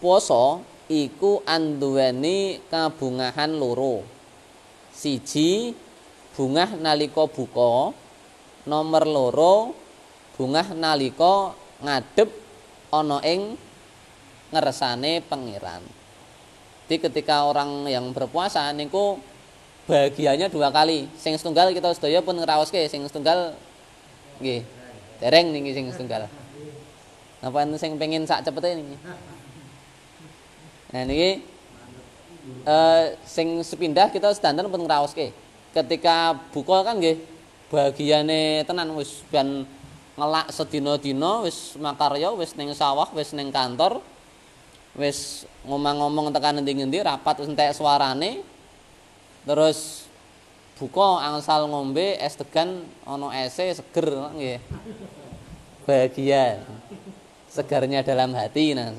poso 0.00 0.64
iku 0.88 1.44
anduweni 1.44 2.64
kabungahan 2.72 3.52
loro. 3.60 4.15
Siji 4.96 5.76
bungah 6.32 6.80
nalika 6.80 7.28
buka 7.28 7.92
nomor 8.64 9.04
loro 9.04 9.76
bungah 10.40 10.72
nalika 10.72 11.52
ngadep 11.84 12.32
ana 12.88 13.20
ing 13.20 13.60
ngersane 14.50 15.20
pangeran. 15.28 15.84
Jadi 16.86 17.02
ketika 17.02 17.44
orang 17.44 17.84
yang 17.90 18.14
berpuasa 18.14 18.70
niku 18.72 19.18
bahagianya 19.90 20.46
dua 20.46 20.70
kali. 20.70 21.10
Sing 21.18 21.34
setunggal 21.34 21.74
kita 21.74 21.92
sedaya 21.92 22.22
pun 22.22 22.38
ngraoske 22.38 22.86
sing 22.86 23.02
setunggal 23.04 23.58
nggih. 24.38 24.62
Dereng 25.18 25.50
niki 25.50 25.74
sing 25.74 25.90
setunggal. 25.90 26.30
Napa 27.42 27.66
sing 27.76 27.98
pengen 27.98 28.24
sak 28.24 28.46
cepete 28.46 28.78
niki? 28.78 28.96
Nah 30.94 31.02
niki 31.04 31.42
uh, 32.66 33.14
sing 33.26 33.60
sepindah 33.62 34.10
kita 34.10 34.32
sedanten 34.32 34.68
pun 34.70 34.82
ngraoske. 34.84 35.30
Ketika 35.74 36.36
buka 36.50 36.86
kan 36.86 36.96
nggih 36.98 37.20
bagiane 37.68 38.64
tenan 38.64 38.94
wis 38.96 39.20
ben 39.28 39.68
ngelak 40.16 40.48
sedina-dina 40.48 41.44
wis 41.44 41.76
makarya 41.76 42.32
wis 42.32 42.56
ning 42.56 42.72
sawah 42.72 43.10
wis 43.12 43.36
ning 43.36 43.52
kantor 43.52 44.00
wis 44.96 45.44
ngomong-ngomong 45.68 46.32
tekan 46.32 46.62
endi-endi 46.62 47.04
rapat 47.04 47.44
entek 47.44 47.76
suarane. 47.76 48.40
Terus 49.44 50.08
buka 50.80 51.22
angsal 51.22 51.68
ngombe 51.68 52.16
es 52.16 52.34
degan 52.40 52.88
ana 53.04 53.30
ese 53.36 53.76
seger 53.76 54.32
nggih. 54.32 54.58
Bahagia. 55.84 56.64
Segarnya 57.46 58.04
dalam 58.04 58.36
hati 58.36 58.76
nah 58.76 58.92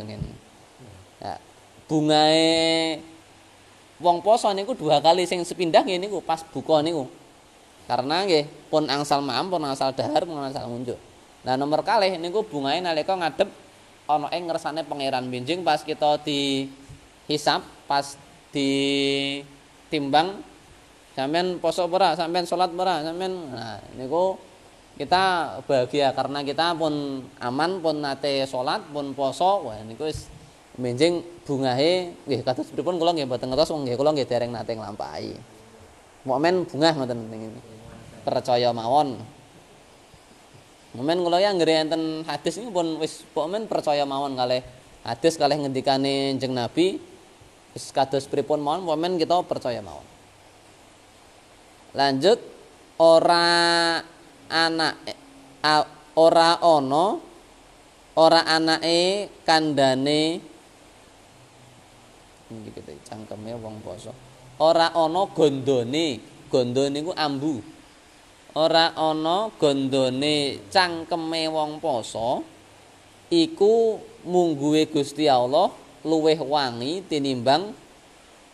ya 1.18 1.36
bungae 1.90 3.02
wong 3.98 4.22
poso 4.22 4.50
niku 4.54 4.78
dua 4.78 5.02
kali 5.02 5.26
sing 5.26 5.42
sepindah 5.42 5.82
ngene 5.82 6.10
niku 6.10 6.22
pas 6.22 6.42
buka 6.42 6.82
niku. 6.86 7.10
Karena 7.88 8.28
nggih 8.28 8.68
pun 8.68 8.84
angsal 8.92 9.24
maam 9.24 9.48
pun 9.48 9.64
angsal 9.64 9.96
dahar 9.96 10.28
pun 10.28 10.38
angsal 10.38 10.68
ngunjuk. 10.68 11.00
Nah 11.48 11.56
nomor 11.56 11.82
kalih 11.82 12.20
niku 12.20 12.44
bungae 12.44 12.84
nalika 12.84 13.16
ngadep 13.16 13.48
ana 14.08 14.28
ing 14.32 14.48
ngersane 14.48 14.82
pangeran 14.88 15.28
binjing 15.28 15.62
pas 15.64 15.84
kita 15.84 16.20
di 16.24 16.72
hisap 17.28 17.64
pas 17.88 18.16
di 18.56 18.70
timbang 19.92 20.40
sampean 21.12 21.60
poso 21.60 21.84
ora 21.92 22.16
sampean 22.16 22.48
salat 22.48 22.72
ora 22.72 23.04
sampean 23.04 23.52
nah 23.52 23.80
niku 24.00 24.40
kita 24.96 25.58
bahagia 25.68 26.16
karena 26.16 26.42
kita 26.42 26.74
pun 26.74 27.22
aman 27.38 27.84
pun 27.84 28.00
nate 28.00 28.48
salat 28.48 28.82
pun 28.90 29.12
poso 29.12 29.68
wah 29.68 29.78
niku 29.84 30.08
wis 30.78 30.82
Menjing 30.82 31.26
bungahe 31.42 32.14
nggih 32.30 32.46
kados 32.46 32.70
pripun 32.70 33.02
kula 33.02 33.18
nggih 33.18 33.26
mboten 33.26 33.50
ngertos 33.50 33.74
wong 33.74 33.90
nggih 33.90 33.98
kula 33.98 34.14
nggih 34.14 34.30
dereng 34.30 34.54
nate 34.54 34.78
nglampahi. 34.78 35.34
Momen 36.22 36.70
bungah 36.70 36.94
ngoten 36.94 37.18
niku. 37.18 37.60
Percaya 38.22 38.70
mawon. 38.70 39.18
Momen 40.94 41.18
kula 41.26 41.42
ya 41.42 41.50
nggere 41.50 41.90
enten 41.90 42.22
hadis 42.30 42.62
niku 42.62 42.70
pun 42.70 43.02
wis 43.02 43.26
momen 43.34 43.66
percaya 43.66 44.06
mawon 44.06 44.38
kalih 44.38 44.62
hadis 45.02 45.34
kalih 45.38 45.58
ngendikane 45.66 46.38
Jeng 46.38 46.54
Nabi 46.54 47.02
wis 47.74 47.90
kados 47.90 48.30
pripun 48.30 48.62
mawon 48.62 48.86
momen 48.86 49.18
kita 49.18 49.42
percaya 49.50 49.82
mawon. 49.82 50.06
Lanjut 51.98 52.38
ora 53.02 53.98
anak 54.46 54.94
ora 56.14 56.62
ana 56.62 57.18
ora 58.18 58.42
anake 58.46 59.30
kandhane 59.42 60.42
iki 62.48 62.70
kita 62.76 62.92
cangkeme 63.04 63.56
wong 63.60 63.84
poso 63.84 64.12
ora 64.58 64.90
ana 64.94 65.22
gondone 65.30 66.38
gondone 66.50 66.90
niku 66.90 67.12
ambu. 67.14 67.60
Ora 68.58 68.96
ana 68.98 69.54
gondone 69.54 70.66
cangkeme 70.74 71.46
wong 71.52 71.78
poso 71.78 72.42
iku 73.30 74.02
mungguwe 74.26 74.90
Gusti 74.90 75.30
Allah 75.30 75.70
luweh 76.02 76.40
wangi 76.42 77.06
tinimbang 77.06 77.70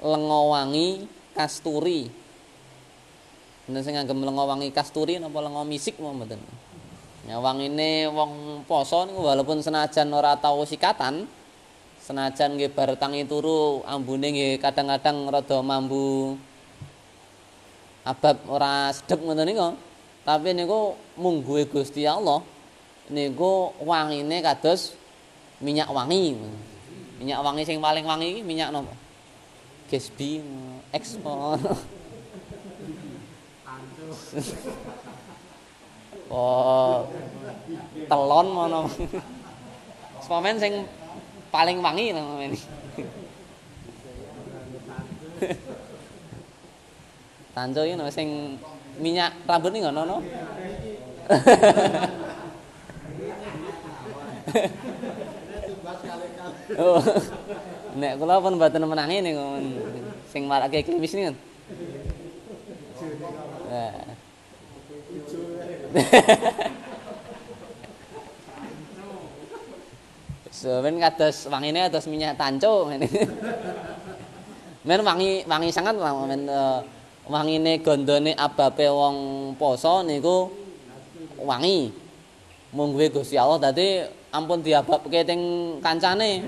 lenga 0.04 0.40
wangi 0.52 1.08
kasturi. 1.32 2.12
Nek 3.64 3.80
sing 3.80 3.96
ngagem 3.96 4.20
lenga 4.20 4.44
wangi 4.44 4.68
kasturi 4.76 5.24
napa 5.24 5.40
lenga 5.40 5.64
misik 5.64 5.96
mboten? 5.96 6.42
Nyawangine 7.24 8.12
wong 8.12 8.66
poso 8.68 9.08
niku 9.08 9.24
walaupun 9.24 9.64
senajan 9.64 10.12
ora 10.12 10.36
tau 10.36 10.68
sikatan 10.68 11.24
senajan 12.04 12.60
nggih 12.60 12.76
bar 12.76 13.00
tangi 13.00 13.24
turu 13.24 13.80
ambune 13.88 14.36
nggih 14.36 14.60
kadang-kadang 14.60 15.32
rada 15.32 15.64
mambu 15.64 16.36
abab 18.04 18.44
ora 18.52 18.92
sedep 18.92 19.24
ngoten 19.24 19.48
niku. 19.48 19.72
Tapi 20.24 20.56
niku 20.56 20.96
mungguhe 21.20 21.68
Gusti 21.68 22.04
Allah 22.08 22.44
niku 23.08 23.72
wangine 23.84 24.44
kados 24.44 24.96
minyak 25.64 25.88
wangi. 25.92 26.36
Minyak 27.24 27.40
wangi 27.40 27.64
sing 27.64 27.80
paling 27.80 28.04
wangi 28.04 28.40
iki 28.40 28.42
minyak 28.44 28.72
napa? 28.72 28.92
Gesbi 29.88 30.44
ekspor 30.92 31.60
Oh, 36.34 37.06
telon 38.10 38.48
mana? 38.58 38.90
Semomen 40.26 40.58
sing 40.58 40.74
paling 41.54 41.78
wangi 41.86 42.18
namanya 42.18 42.50
ini. 42.50 42.58
Tanjo 47.54 47.86
ini 47.86 48.02
sing 48.10 48.58
minyak 48.98 49.38
rambut 49.46 49.70
nih 49.70 49.86
nggak 49.86 49.94
nono? 49.94 50.18
oh. 56.82 57.02
Nek 57.94 58.18
kula 58.18 58.42
pun 58.42 58.58
mboten 58.58 58.90
menangi 58.90 59.22
niku 59.22 59.46
sing 60.34 60.50
marake 60.50 60.82
klimis 60.82 61.14
niku. 61.14 61.38
Nah. 63.70 64.02
Men 70.64 71.00
kados 71.00 71.48
wangine 71.52 71.88
kados 71.88 72.08
minyak 72.08 72.40
tanco 72.40 72.88
ngene. 72.88 73.06
Men 74.84 75.00
wangi 75.00 75.48
wangi 75.48 75.72
sangat 75.72 75.96
men 75.96 76.44
uh, 76.52 76.84
wangine 77.32 77.80
gondone 77.80 78.36
abape 78.36 78.84
wong 78.92 79.16
poso 79.56 80.04
niku 80.04 80.52
wangi. 81.40 81.88
Mung 82.76 82.92
Gusti 82.92 83.40
Allah 83.40 83.72
dadi 83.72 84.04
ampun 84.36 84.60
diababke 84.60 85.24
teng 85.24 85.40
kancane. 85.80 86.44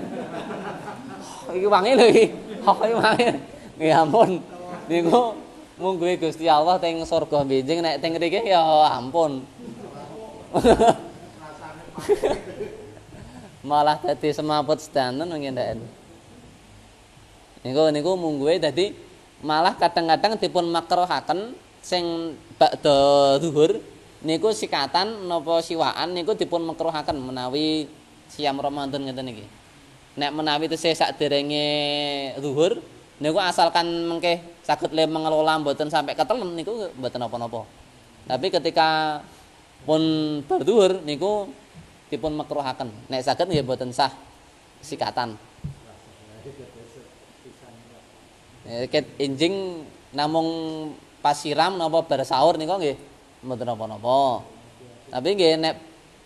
Oh, 1.48 1.56
iki 1.56 1.64
wangi 1.64 1.96
lho 1.96 2.06
iki. 2.12 2.26
Oh, 2.66 2.74
iki 2.82 2.96
wangi. 2.98 3.26
Nggih 3.80 3.94
ampun. 3.94 4.30
Niku 4.90 5.20
mung 5.80 5.96
Gusti 5.96 6.44
Allah 6.44 6.76
teng 6.76 7.00
surga 7.08 7.40
benjing 7.40 7.80
nek 7.80 8.04
teng 8.04 8.20
mriki 8.20 8.44
ya 8.44 8.60
ampun. 9.00 9.40
Malah 13.66 13.98
dadi 13.98 14.30
semaput 14.30 14.78
sedanten 14.78 15.26
ndak. 15.26 15.82
Niku 17.66 17.82
niku 17.90 18.14
mung 18.14 18.38
dadi 18.38 18.94
malah 19.42 19.74
kadang-kadang 19.74 20.38
dipun 20.38 20.70
makruhaken 20.70 21.58
sing 21.82 22.34
bakda 22.56 23.36
zuhur 23.42 23.82
niku 24.22 24.54
sikatan 24.54 25.26
napa 25.26 25.58
siwaan 25.60 26.14
niku 26.14 26.38
dipun 26.38 26.62
makruhaken 26.62 27.18
menawi 27.18 27.90
siam 28.30 28.54
Ramadan 28.62 29.02
ngeten 29.02 29.34
iki. 29.34 29.46
Nek 30.14 30.30
menawi 30.30 30.70
tesih 30.70 30.94
saderenge 30.94 31.66
zuhur 32.38 32.78
niku 33.18 33.42
asalkan 33.42 34.06
mengke 34.06 34.46
saged 34.62 34.94
le 34.94 35.10
mengelola 35.10 35.58
mboten 35.58 35.90
sampai 35.90 36.14
ketelen 36.14 36.54
niku 36.54 36.86
mboten 36.94 37.18
napa-napa. 37.18 37.66
Tapi 38.30 38.46
ketika 38.46 39.20
pun 39.82 40.02
berzuhur 40.46 41.02
niku 41.02 41.50
dipun 42.10 42.32
makruhaken. 42.38 42.90
Nek 43.10 43.22
saged 43.26 43.48
nggih 43.50 43.66
mboten 43.66 43.90
sah 43.90 44.12
sikatan. 44.82 45.34
Eh 48.66 48.86
ket 48.90 49.06
injing 49.22 49.86
namung 50.14 50.48
pasiram 51.22 51.78
napa 51.78 52.02
bar 52.06 52.22
sahur 52.22 52.58
niku 52.58 52.78
nggih 52.78 52.96
mboten 53.42 53.66
napa-napa. 53.66 54.42
Tapi 55.10 55.28
nggih 55.34 55.52
nek 55.58 55.74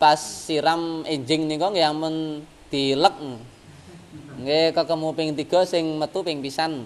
pas 0.00 0.20
siram 0.20 1.04
enjing 1.04 1.48
nika 1.48 1.68
nggih 1.68 1.86
amun 1.88 2.44
dilek. 2.72 3.16
Nggih 4.40 4.72
kekemu 4.72 5.08
ping 5.12 5.30
3 5.36 5.68
sing 5.68 5.84
metu 6.00 6.24
ping 6.24 6.40
pisan. 6.40 6.84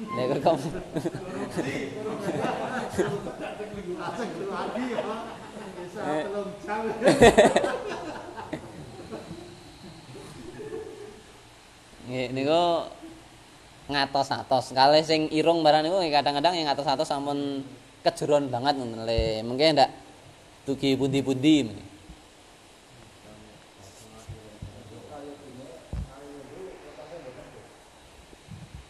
Nek 0.00 0.26
kekemu. 0.38 0.68
Nggih 12.10 12.34
niku 12.34 12.90
ngatos-atos. 13.90 14.74
Kalih 14.74 15.02
sing 15.06 15.30
irung 15.30 15.62
barang 15.62 15.86
niku 15.86 16.02
kadang-kadang 16.10 16.58
yang 16.58 16.66
ngatos-atos 16.72 17.06
sampun 17.06 17.62
kejeron 18.02 18.48
banget 18.48 18.80
ngoten 18.80 19.06
le. 19.06 19.44
Mengke 19.44 19.76
ndak 19.76 19.90
dugi 20.64 20.96
pundi-pundi 20.96 21.68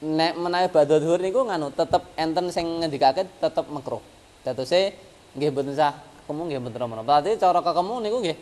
Nek 0.00 0.32
menawi 0.40 0.72
badhe 0.72 0.96
dhuwur 0.96 1.20
niku 1.20 1.44
nganu 1.44 1.76
tetep 1.76 2.00
enten 2.16 2.48
sing 2.48 2.64
ngendikake 2.80 3.28
tetep 3.36 3.68
makruh. 3.68 4.00
Datose 4.40 4.96
nggih 5.36 5.52
mboten 5.52 5.76
sah 5.76 5.92
kemu 6.30 6.46
nggih 6.46 6.58
mboten 6.62 6.86
menapa. 6.86 7.06
Berarti 7.10 7.34
cara 7.42 7.58
kekemu 7.58 7.94
niku 8.06 8.16
nggih 8.22 8.36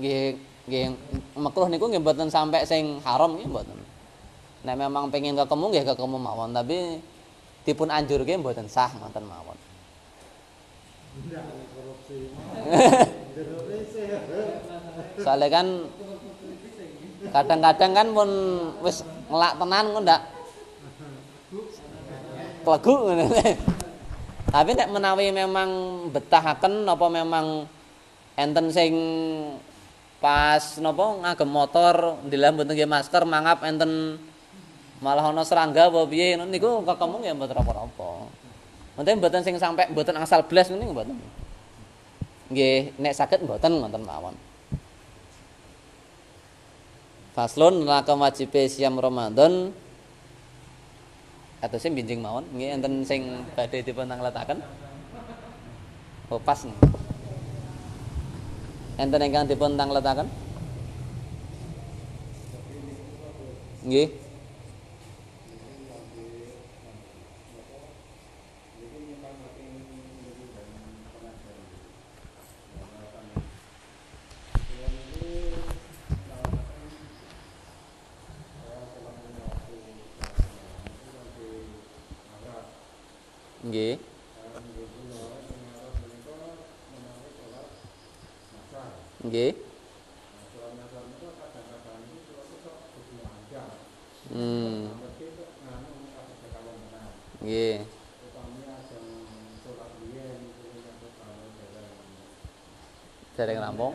nggih 0.00 0.22
nggih 0.66 0.84
makruh 1.36 1.68
niku 1.68 1.84
nggih 1.92 2.00
mboten 2.00 2.32
sampai 2.32 2.64
sing 2.64 3.04
haram 3.04 3.36
nggih 3.36 3.44
mboten. 3.44 3.76
Nek 4.64 4.76
memang 4.80 5.12
pengen 5.12 5.36
kekemu 5.36 5.64
nggih 5.68 5.84
kekemu 5.92 6.16
mawon, 6.16 6.56
tapi 6.56 6.98
dipun 7.68 7.92
anjurke 7.92 8.32
mboten 8.40 8.72
sah 8.72 8.88
ngoten 8.96 9.28
mawon. 9.28 9.58
Soalnya 15.20 15.48
kan 15.52 15.66
kadang-kadang 17.32 17.92
kan 17.92 18.06
pun 18.16 18.30
wis 18.80 19.04
ngelak 19.28 19.52
tenan 19.58 19.84
kok 19.92 20.02
ndak 20.06 20.20
klegu 22.66 22.94
Tapi 24.56 24.72
nek 24.72 24.88
menawi 24.88 25.36
memang 25.36 25.68
betahaken 26.16 26.88
napa 26.88 27.12
memang 27.12 27.68
enten 28.40 28.72
sing 28.72 28.96
pas 30.16 30.80
napa 30.80 31.12
ngagem 31.20 31.44
motor 31.44 32.16
ndilah 32.24 32.56
mboten 32.56 32.72
nggih 32.72 32.88
masker 32.88 33.28
mangap 33.28 33.60
enten 33.68 34.16
malah 35.04 35.28
ana 35.28 35.44
serangga 35.44 35.92
apa 35.92 36.08
piye 36.08 36.40
niku 36.40 36.80
kekemu 36.88 37.16
ya 37.20 37.36
mboten 37.36 37.52
apa-apa. 37.60 38.32
Mboten 38.96 39.20
mboten 39.20 39.44
sing 39.44 39.60
sampe 39.60 39.92
mboten 39.92 40.16
asal 40.16 40.40
blas 40.48 40.72
ngene 40.72 40.88
mboten. 40.88 41.20
Nggih, 42.48 42.96
nek 42.96 43.12
saged 43.12 43.44
mboten 43.44 43.76
wonten 43.76 44.08
mawon. 44.08 44.40
Faslun 47.36 47.84
neraka 47.84 48.16
wajib 48.16 48.56
siam 48.72 48.96
Ramadan 48.96 49.76
atau 51.64 51.76
sing 51.80 51.96
binjing 51.96 52.20
mawon 52.20 52.44
nggih 52.52 52.76
enten 52.76 53.00
sing 53.06 53.44
badhe 53.56 53.80
dipun 53.80 54.08
tangletaken. 54.08 54.60
Oh 56.28 56.40
pas 56.42 56.58
nih. 56.66 56.76
Enten 58.96 59.20
ingkang 59.22 59.46
dipun 59.48 59.76
tangletaken? 59.76 60.28
Nggih. 63.86 64.25
Nggih. 83.66 83.98
Nggih. 89.26 89.52
Hmm. 94.30 94.86
Nggih. 97.42 97.82
Dereng 103.34 103.58
rampung. 103.58 103.94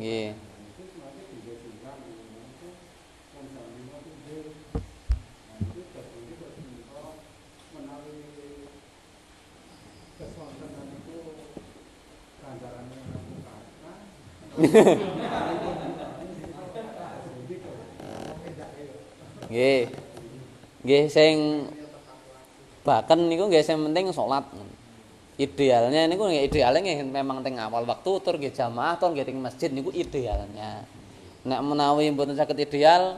Nggih. 0.00 0.32
Nggih. 19.52 19.80
Nggih 20.80 21.04
sing 21.12 21.68
niku 23.28 23.52
nggih 23.52 23.60
sing 23.60 23.76
penting 23.84 24.08
salat. 24.16 24.48
Idealnya 25.40 26.04
niku 26.04 26.28
idealnya 26.28 27.00
memang 27.00 27.40
teng 27.40 27.56
awal 27.56 27.88
waktu 27.88 28.10
tur 28.20 28.36
nggih 28.36 28.52
jamaah 28.52 29.00
tur 29.00 29.16
nggih 29.16 29.24
teng 29.24 29.40
masjid 29.40 29.72
niku 29.72 29.88
idealnya. 29.88 30.84
Nek 31.48 31.60
menawi 31.64 32.12
mboten 32.12 32.36
saged 32.36 32.60
ideal 32.60 33.16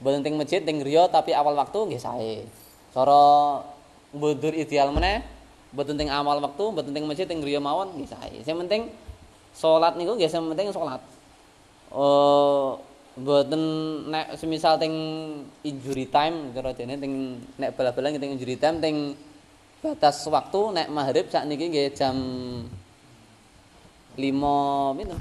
mboten 0.00 0.24
teng 0.24 0.40
masjid 0.40 0.64
teng 0.64 0.80
griya 0.80 1.12
tapi 1.12 1.36
awal 1.36 1.52
waktu 1.52 1.76
nggih 1.76 2.00
sae. 2.00 2.48
Cara 2.96 3.20
mundur 4.16 4.56
ideal 4.56 4.88
meneh 4.96 5.20
mboten 5.76 6.00
teng 6.00 6.08
awal 6.08 6.40
waktu 6.40 6.64
mboten 6.72 6.96
teng 6.96 7.04
masjid 7.04 7.28
teng 7.28 7.44
griya 7.44 7.60
mawon 7.60 7.92
nggih 7.92 8.08
sae. 8.08 8.40
Sing 8.40 8.56
penting 8.56 8.88
salat 9.52 10.00
niku 10.00 10.16
nggih 10.16 10.32
sing 10.32 10.40
penting 10.48 10.72
salat. 10.72 11.04
oh 11.90 12.78
mboten 13.18 13.62
nek 14.08 14.38
semisal 14.38 14.78
teng 14.78 14.94
injury 15.66 16.06
time 16.08 16.54
kira 16.54 16.72
dene 16.72 16.94
teng 16.96 17.42
nek 17.58 17.74
bal-balan 17.74 18.16
teng 18.16 18.32
injury 18.32 18.56
time 18.56 18.78
teng 18.78 18.96
batas 19.80 20.20
waktu 20.28 20.60
nek 20.76 20.88
maghrib 20.92 21.26
sakniki 21.32 21.72
nggih 21.72 21.88
jam 21.96 22.16
5 24.16 24.96
pinten? 24.96 25.20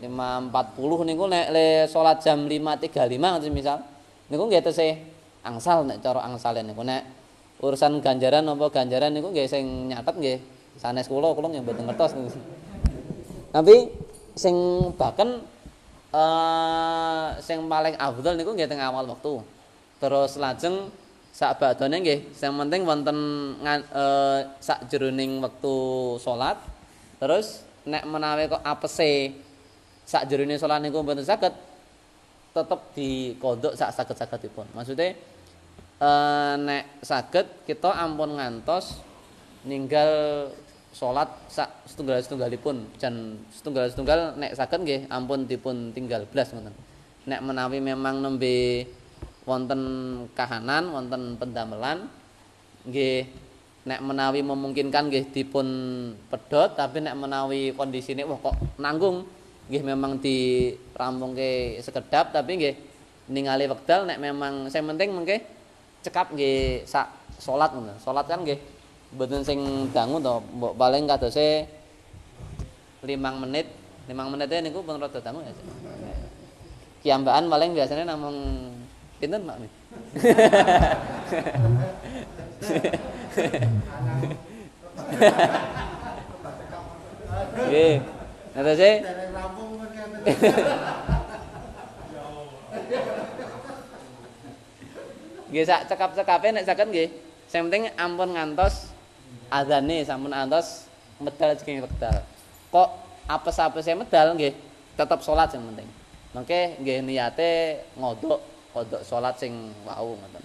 5.40 0.00 1.08
niku 1.12 1.24
nek 1.28 1.46
le 1.52 1.66
salat 1.88 2.24
jam 2.24 2.48
5.35 2.48 3.52
misal? 3.52 3.84
Niku 4.32 4.44
nggih 4.48 4.64
tesih 4.64 4.96
angsal 5.44 5.84
nek 5.84 6.00
cara 6.04 6.24
angsalen 6.24 6.68
niku. 6.68 6.84
Nek 6.84 7.02
urusan 7.60 8.00
ganjaran 8.00 8.48
apa 8.48 8.66
ganjaran 8.72 9.12
niku 9.12 9.32
nggih 9.32 9.48
sing 9.48 9.92
nyatet 9.92 10.16
nggih. 10.16 10.38
Sanes 10.80 11.08
kula 11.08 11.32
kula 11.36 11.52
nggih 11.52 11.64
mboten 11.64 11.84
ngertos. 11.88 12.12
Tapi 13.52 13.74
sing 14.36 14.56
bahkan 14.96 15.40
uh, 16.12 17.36
sing 17.40 17.64
paling 17.68 17.96
afdal 17.96 18.36
niku 18.36 18.52
nggih 18.56 18.68
teng 18.68 18.80
awal 18.80 19.04
wektu 19.08 19.44
terus 20.00 20.40
lajeng 20.40 20.88
sak 21.30 21.62
badane 21.62 22.02
nggih 22.02 22.34
sing 22.34 22.52
penting 22.54 22.82
wonten 22.82 23.18
uh, 23.62 24.42
sak 24.58 24.90
jroning 24.90 25.38
wektu 25.38 26.18
salat 26.18 26.58
terus 27.22 27.62
nek 27.86 28.04
menawi 28.04 28.50
kok 28.50 28.60
apese 28.60 29.32
sak 30.04 30.26
jerone 30.26 30.58
salat 30.58 30.82
niku 30.82 31.00
mboten 31.00 31.22
saged 31.22 31.54
tetep 32.50 32.80
dikodok 32.98 33.78
sak 33.78 33.94
saged-sagedipun. 33.94 34.66
Maksude 34.74 35.14
eh 36.00 36.54
nek 36.58 37.04
saged 37.04 37.46
kita 37.68 37.94
ampun 37.94 38.40
ngantos 38.40 38.98
ninggal 39.68 40.10
salat 40.90 41.30
sak 41.46 41.70
setunggal-setunggalipun 41.86 42.98
jan 42.98 43.38
setunggal-setunggal 43.54 44.34
nek 44.34 44.58
saged 44.58 44.80
nggih 44.82 45.00
ampun 45.06 45.46
dipun 45.46 45.94
tinggal 45.94 46.26
blas 46.26 46.50
ngoten. 46.50 46.74
Nek 47.30 47.40
menawi 47.46 47.78
memang 47.78 48.18
nembe 48.18 48.88
wonten 49.48 49.80
kahanan, 50.36 50.92
wonten 50.92 51.36
pendamelan 51.40 52.08
nggih 52.88 53.28
nek 53.84 54.00
menawi 54.04 54.44
memungkinkan 54.44 55.08
nggih 55.08 55.32
dipun 55.32 55.66
pedhot 56.28 56.76
tapi 56.76 57.00
nek 57.00 57.16
menawi 57.16 57.72
kondisine 57.72 58.28
wah 58.28 58.36
kok 58.36 58.56
nanggung 58.76 59.24
nggih 59.72 59.82
memang 59.84 60.20
dirampungke 60.20 61.80
sekedap 61.80 62.32
tapi 62.32 62.60
nggih 62.60 62.74
ningali 63.30 63.70
wekdal 63.70 64.04
nek 64.04 64.20
memang 64.20 64.68
sing 64.68 64.84
penting 64.84 65.14
mengke 65.16 65.40
cekap 66.02 66.32
nggih 66.32 66.84
sak 66.88 67.08
salat 67.40 67.72
ngono. 67.72 67.96
Salat 68.00 68.26
kan 68.28 68.42
nggih 68.44 68.58
mboten 69.16 69.42
sing 69.46 69.88
dangu 69.94 70.20
to, 70.20 70.42
mbok 70.56 70.76
paling 70.76 71.04
kadose 71.08 71.64
5 73.00 73.06
menit. 73.16 73.66
5 74.08 74.32
menit 74.32 74.48
niku 74.64 74.82
pun 74.82 75.00
rada 75.00 75.20
dangu 75.22 75.40
ya. 75.44 75.52
Kiambaan 77.00 77.48
paling 77.48 77.72
biasanya 77.72 78.12
namung 78.12 78.36
pinten 79.20 79.44
Mak? 79.44 79.56
Nggih. 87.68 87.94
Ngerti 88.56 88.72
sih? 88.80 88.94
Nggih 95.50 95.64
sak 95.68 95.80
cekap-cekape 95.92 96.48
nek 96.56 96.64
saged 96.64 96.88
nggih. 96.88 97.08
Sing 97.50 97.68
penting 97.68 97.92
ampun 98.00 98.32
ngantos 98.32 98.90
azane 99.50 100.06
sampun 100.06 100.32
antos 100.32 100.88
medal 101.20 101.52
saking 101.60 101.84
wekdal. 101.84 102.24
Kok 102.72 102.88
apes-apese 103.28 103.92
medal 103.92 104.34
nggih 104.34 104.56
tetep 104.96 105.20
salat 105.20 105.52
sing 105.52 105.60
penting. 105.60 105.86
Mangke 106.30 106.78
nggih 106.80 107.02
niate 107.04 107.82
ngodok 107.98 108.49
kodok 108.70 109.02
salat 109.02 109.34
sing 109.36 109.74
wau 109.82 110.14
ngoten. 110.14 110.44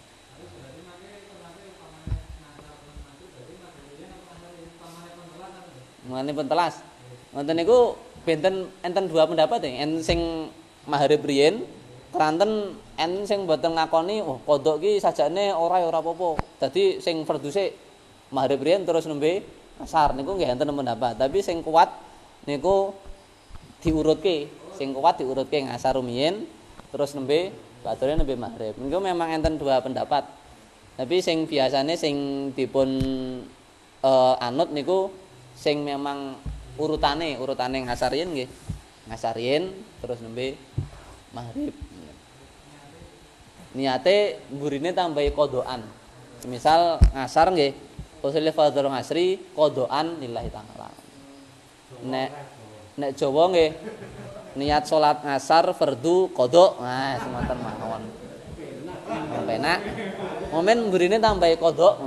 Mane 6.06 6.32
pun 6.38 6.46
telas. 6.46 6.86
Ngoten 7.34 7.56
niku 7.58 7.98
benten 8.26 8.70
enten 8.86 9.06
dua 9.10 9.26
pendapat 9.26 9.62
ya. 9.66 9.86
Enten 9.86 10.02
sing 10.06 10.20
maharib 10.86 11.26
riyen 11.26 11.66
keranten 12.14 12.78
enten 12.96 13.26
sing 13.26 13.50
mboten 13.50 13.74
ngakoni 13.76 14.22
oh 14.22 14.38
kodok 14.46 14.82
ki 14.82 15.02
sajane 15.02 15.54
ora 15.54 15.82
ya 15.82 15.90
ora 15.90 16.02
apa-apa. 16.02 16.62
Dadi 16.62 17.02
sing 17.02 17.26
farduse 17.26 17.74
maharib 18.30 18.62
riyen 18.62 18.86
terus 18.86 19.10
nembe 19.10 19.42
asar 19.82 20.14
niku 20.14 20.38
nggih 20.38 20.54
enten 20.54 20.70
pendapat. 20.70 21.18
Tapi 21.18 21.42
sing 21.42 21.66
kuat 21.66 21.90
niku 22.46 22.94
diurutke. 23.82 24.50
Sing 24.78 24.94
kuat 24.94 25.18
diurutke 25.22 25.62
ngasar 25.66 25.98
rumiyin 25.98 26.46
terus 26.94 27.18
nembe 27.18 27.50
badane 27.86 28.18
nembe 28.18 28.34
maghrib. 28.34 28.74
Niku 28.82 28.98
memang 28.98 29.30
enten 29.30 29.62
dua 29.62 29.78
pendapat. 29.86 30.26
Tapi 30.98 31.22
sing 31.22 31.46
biasane 31.46 31.94
sing 31.94 32.50
dipun 32.58 32.90
uh, 34.02 34.34
anut 34.42 34.74
niku 34.74 35.14
sing 35.54 35.86
memang 35.86 36.34
urutane 36.76 37.40
urutane 37.40 37.86
ngasarian 37.88 38.36
nggih 38.36 38.50
ngasarian 39.08 39.72
terus 40.04 40.20
nembe 40.20 40.60
maghrib 41.32 41.72
niate 43.76 44.40
burine 44.52 44.92
tambahi 44.92 45.32
kodoan 45.32 45.84
misal 46.48 47.00
ngasar 47.16 47.52
nggih 47.52 47.72
usul 48.24 48.48
fardhu 48.52 48.88
ngasri 48.88 49.40
kodoan 49.56 50.20
lillahi 50.20 50.50
ta'ala 50.52 50.90
nek 52.08 52.30
nek 53.00 53.12
Jawa 53.16 53.52
nggih 53.52 53.72
niat 54.56 54.88
salat 54.88 55.20
ngasar 55.20 55.76
fardu 55.76 56.32
kodok 56.32 56.80
nah 56.80 57.20
semonten 57.20 57.60
mawon 57.60 58.04
penak 59.46 59.80
momen 60.50 60.90
burine 60.90 61.20
tambahi 61.20 61.60
kodok 61.60 62.00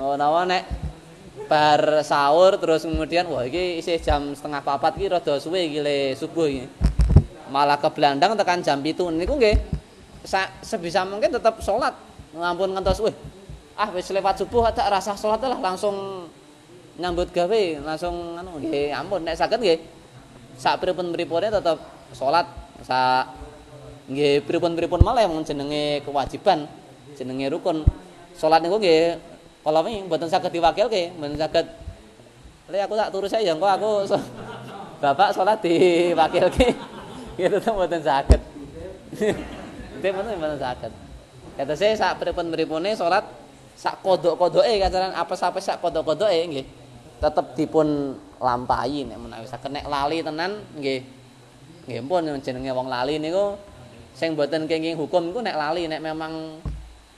Oh, 0.00 0.16
nawa 0.16 0.48
nek 0.48 0.64
bar 1.44 2.00
sahur 2.00 2.56
terus 2.56 2.88
kemudian 2.88 3.28
wah 3.28 3.44
iki 3.44 3.84
isih 3.84 4.00
jam 4.00 4.32
setengah 4.32 4.64
papat 4.64 4.96
iki 4.96 5.12
rada 5.12 5.36
suwe 5.36 5.68
iki 5.68 5.84
le 5.84 6.16
subuh 6.16 6.48
iki. 6.48 6.64
Malah 7.52 7.76
ke 7.76 7.92
Blandang 7.92 8.32
tekan 8.32 8.64
jam 8.64 8.80
7 8.80 8.96
niku 9.12 9.36
nggih 9.36 9.60
sebisa 10.64 11.04
mungkin 11.04 11.28
tetap 11.28 11.60
salat. 11.60 11.92
Ngampun 12.32 12.72
ngantos 12.72 13.04
weh. 13.04 13.12
Ah 13.80 13.88
wis 13.96 14.12
lewat 14.12 14.36
subuh 14.36 14.68
tak 14.76 14.92
rasa 14.92 15.16
salat 15.16 15.40
lah 15.40 15.56
langsung 15.56 16.28
nyambut 17.00 17.32
gawe 17.32 17.62
langsung 17.80 18.36
anu 18.36 18.60
nggih 18.60 18.92
ampun 18.92 19.24
nek 19.24 19.40
saged 19.40 19.56
nggih 19.56 19.80
sak 20.60 20.84
pripun-pripune 20.84 21.48
tetep 21.48 21.80
salat 22.12 22.44
sak 22.84 23.32
nggih 24.12 24.44
pripun-pripun 24.44 25.00
malah 25.00 25.24
yang 25.24 25.32
jenenge 25.40 26.04
kewajiban 26.04 26.68
jenenge 27.16 27.48
rukun 27.48 27.88
salat 28.36 28.60
niku 28.60 28.76
nggih 28.76 29.16
Kalau 29.60 29.84
ini 29.84 30.08
buatan 30.08 30.24
sakit 30.24 30.56
diwakil 30.56 30.88
ke, 30.88 31.12
buatan 31.20 31.36
sakit. 31.36 31.66
Le 32.72 32.80
aku 32.80 32.96
tak 32.96 33.12
turu 33.12 33.28
saya, 33.28 33.52
kok 33.52 33.68
aku 33.76 34.08
so, 34.08 34.16
bapak 35.04 35.36
sholat 35.36 35.60
diwakil 35.60 36.48
ke, 36.48 36.72
gitu 37.40 37.60
tuh 37.60 37.76
buatan 37.76 38.00
sakit. 38.00 38.40
Itu 40.00 40.06
buatan 40.16 40.56
sakit. 40.56 40.92
Kata 41.60 41.72
saya 41.76 41.92
saat 41.92 42.16
peripun 42.16 42.48
peripune 42.48 42.96
sholat 42.96 43.20
sak 43.80 44.04
kodok 44.04 44.36
kodok 44.36 44.60
eh 44.60 44.76
kacaran 44.76 45.16
apa 45.16 45.32
sampai 45.32 45.64
sak 45.64 45.80
kodok 45.80 46.12
kodok 46.12 46.28
eh 46.28 46.44
nggih. 46.44 46.66
Tetep 47.20 47.56
dipun 47.56 48.12
lampahi 48.36 49.08
nek 49.08 49.16
menawi 49.16 49.48
sakit. 49.48 49.72
Nek 49.72 49.88
lali 49.88 50.20
tenan 50.20 50.60
nggih. 50.76 51.00
Nggih 51.88 52.00
pun 52.04 52.22
jenenge 52.44 52.72
wong 52.76 52.92
lali 52.92 53.16
niku. 53.16 53.56
Sing 54.12 54.36
mboten 54.36 54.68
kenging 54.68 55.00
hukum 55.00 55.32
niku 55.32 55.40
nek 55.40 55.56
lali 55.56 55.88
nek 55.88 56.04
memang 56.04 56.60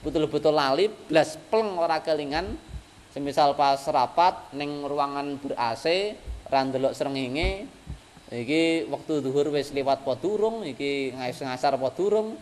betul-betul 0.06 0.54
lali 0.54 0.86
blas 0.86 1.34
pleng 1.50 1.74
ora 1.74 1.98
kelingan. 1.98 2.54
Semisal 3.10 3.58
pas 3.58 3.82
rapat 3.90 4.54
ning 4.54 4.86
ruangan 4.86 5.42
ber 5.42 5.58
AC 5.58 6.14
ra 6.46 6.62
ndelok 6.62 6.94
srengenge 6.96 7.66
iki 8.32 8.88
wektu 8.88 9.20
zuhur 9.20 9.52
wis 9.52 9.72
liwat 9.76 10.04
apa 10.04 10.16
durung 10.16 10.64
iki 10.64 11.12
ngasar 11.16 11.76
apa 11.76 11.88
durung 11.92 12.36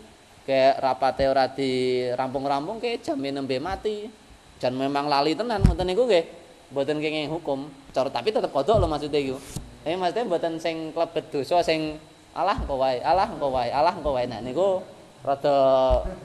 kayak 0.51 0.83
rapate 0.83 1.31
ora 1.31 1.47
dirampung-rampung 1.47 2.83
ke 2.83 2.99
jam 2.99 3.23
nembe 3.23 3.63
mati. 3.63 4.11
Jan 4.59 4.75
memang 4.75 5.07
lali 5.07 5.39
tenan 5.39 5.63
ngoten 5.63 5.87
niku 5.87 6.11
nggih. 6.11 6.27
Mboten 6.75 6.99
kenging 6.99 7.31
hukum 7.31 7.71
cara 7.95 8.11
tapi 8.11 8.35
tetep 8.35 8.51
kodok 8.51 8.83
lho 8.83 8.91
maksudnya 8.91 9.23
iku. 9.23 9.39
Eh 9.87 9.95
maksudnya 9.95 10.27
mboten 10.27 10.59
sing 10.59 10.91
klebet 10.91 11.31
dosa 11.31 11.63
sing 11.63 12.03
alah 12.35 12.59
engko 12.59 12.79
wae 12.83 12.99
alah 13.01 13.31
engko 13.31 13.49
wae 13.55 13.71
alah 13.71 13.95
engko 13.95 14.11
wae. 14.11 14.27
Nah 14.27 14.43
niku 14.43 14.83
rada 15.23 15.55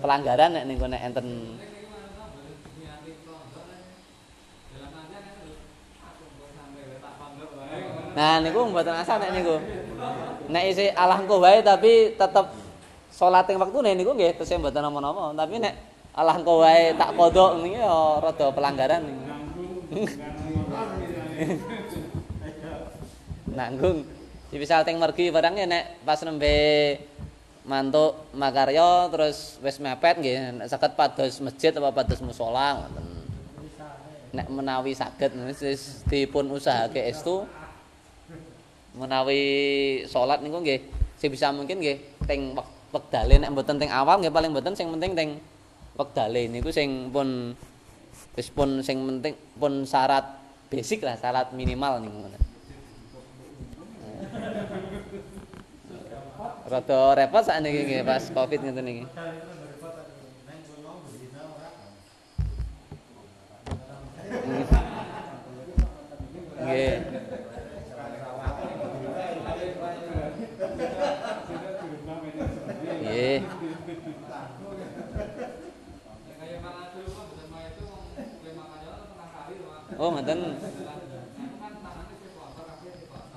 pelanggaran 0.01 0.57
nek 0.57 0.65
ning 0.65 0.78
nek 0.82 1.01
enten. 1.05 1.28
Nah 8.17 8.41
niku 8.41 8.59
mboten 8.73 8.95
asal 8.99 9.21
nek 9.21 9.32
niku. 9.38 9.55
Nek 10.49 10.63
isi 10.69 10.91
Allah 10.91 11.21
engko 11.21 11.39
wae 11.39 11.63
tapi 11.63 12.13
tetep 12.17 12.64
salat 13.16 13.47
ing 13.47 13.55
wektune 13.55 13.95
niku 13.95 14.11
nggih 14.11 14.36
tesih 14.36 14.59
mboten 14.59 14.84
napa-napa, 14.84 15.32
tapi 15.32 15.63
nek 15.63 15.72
alah 16.11 16.36
engko 16.36 16.59
wae 16.68 16.91
tak 16.99 17.16
kodok 17.16 17.63
niki 17.63 17.80
ya 17.80 18.20
rada 18.20 18.51
pelanggaran. 18.51 19.07
Nanggung. 23.55 24.03
Misal 24.51 24.84
teng 24.84 24.99
mergi 24.99 25.32
barang 25.32 25.55
ya 25.55 25.63
nek 25.63 26.03
pas 26.03 26.20
nembe 26.28 26.55
mantuk 27.63 28.16
makarya 28.36 29.07
terus 29.07 29.59
wis 29.63 29.80
mepet 29.80 30.20
nggih 30.20 30.68
pados 30.95 31.39
masjid 31.39 31.74
apa 31.74 31.89
pados 31.95 32.22
musala 32.22 32.88
nek 34.36 34.47
menawi 34.51 34.91
saged 34.91 35.32
wis 35.47 36.03
dipun 36.11 36.51
usahake 36.51 36.99
estu. 37.07 37.47
Menawi 38.95 40.03
salat 40.11 40.43
niku 40.43 40.59
nggih 40.59 40.84
sing 41.16 41.32
bisa 41.32 41.55
mungkin 41.55 41.80
nggih 41.80 41.99
teng 42.28 42.55
wektale 42.95 43.35
nek 43.35 43.51
mboten 43.51 43.75
teng 43.75 43.91
awal 43.91 44.23
nggih 44.23 44.31
paling 44.31 44.55
mboten 44.55 44.71
sing 44.71 44.87
penting 44.87 45.11
teng 45.11 45.29
wektale 45.99 46.47
niku 46.47 46.71
sing 46.71 47.11
pun 47.11 47.51
wis 48.39 48.47
pun 48.47 48.79
sing 48.79 49.03
penting 49.03 49.35
pun 49.59 49.83
syarat 49.83 50.39
basic 50.71 51.03
lah 51.03 51.19
syarat 51.19 51.51
minimal 51.51 51.99
niku 51.99 52.15
ngoten 52.23 52.43
Rada 56.65 57.13
repot 57.13 57.45
sak 57.45 57.61
niki 57.61 57.85
nggih 57.85 58.01
pas 58.01 58.25
Covid 58.33 58.59
ngeten 58.65 58.85
niki. 58.89 59.03
Nggih. 66.65 66.95
Oh, 79.95 80.09
ngoten. 80.11 80.39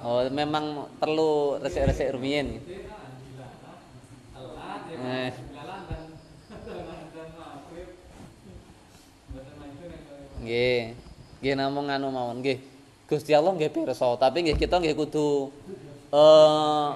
Oh, 0.03 0.23
memang 0.31 0.87
perlu 0.99 1.59
resik-resik 1.63 2.15
rumiyin. 2.15 2.59
Eh. 4.99 5.31
Nggih. 10.43 10.83
Nggih 11.39 11.55
namung 11.55 11.87
anu 11.87 12.11
mawon 12.11 12.43
nggih. 12.43 12.59
Gusti 13.09 13.33
Allah 13.33 13.55
nggih 13.55 13.73
pirsa, 13.73 14.19
tapi 14.19 14.45
nggih 14.45 14.59
kita 14.59 14.83
nggih 14.83 14.99
kudu 14.99 15.49
eh 16.09 16.89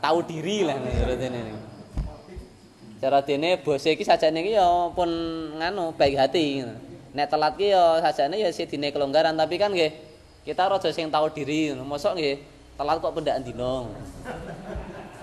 tahu 0.00 0.18
diri 0.24 0.64
lah 0.64 0.78
ngerti 0.78 1.26
ini. 1.28 1.52
Cara 2.96 3.20
dene 3.20 3.60
bose 3.60 3.92
iki 3.92 4.06
sajane 4.06 4.40
iki 4.40 4.56
ya 4.56 4.88
pun 4.94 5.10
nganu 5.58 5.92
baik 5.92 6.16
hati. 6.16 6.64
Nek 7.16 7.32
telat 7.32 7.56
ki 7.56 7.72
ya 7.72 8.04
sajane 8.04 8.36
ya 8.36 8.52
sidine 8.52 8.92
kelonggaran, 8.92 9.32
tapi 9.40 9.56
kan 9.56 9.72
nggih 9.72 9.88
kita 10.44 10.68
raja 10.68 10.92
sing 10.92 11.08
tahu 11.08 11.32
diri. 11.32 11.72
Mosok 11.72 12.12
nggih 12.20 12.36
telat 12.76 13.00
kok 13.00 13.16
pendakan 13.16 13.40
dino. 13.40 13.88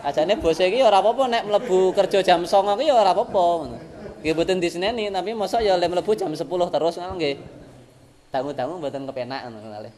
Ajane 0.02 0.36
bose 0.42 0.66
iki 0.68 0.82
ora 0.82 1.00
apa-apa 1.00 1.30
nek 1.30 1.44
mlebu 1.48 1.94
kerja 1.94 2.20
jam 2.26 2.44
09.00 2.44 2.82
ki 2.82 2.86
ya 2.90 2.96
ora 2.98 3.14
apa-apa 3.14 3.44
ngono. 3.62 3.78
Nggih 4.26 4.34
mboten 4.34 4.58
diseneni 4.58 5.14
tapi 5.14 5.38
mosok 5.38 5.62
ya 5.62 5.78
le 5.78 5.86
mlebu 5.86 6.12
jam 6.18 6.34
10 6.34 6.42
terus 6.44 6.98
ngono 6.98 7.14
nggih. 7.22 7.36
Dangu-dangu 8.34 8.82
mboten 8.82 9.06
kepenak 9.06 9.46
ngono 9.48 9.70
kalih 9.70 9.94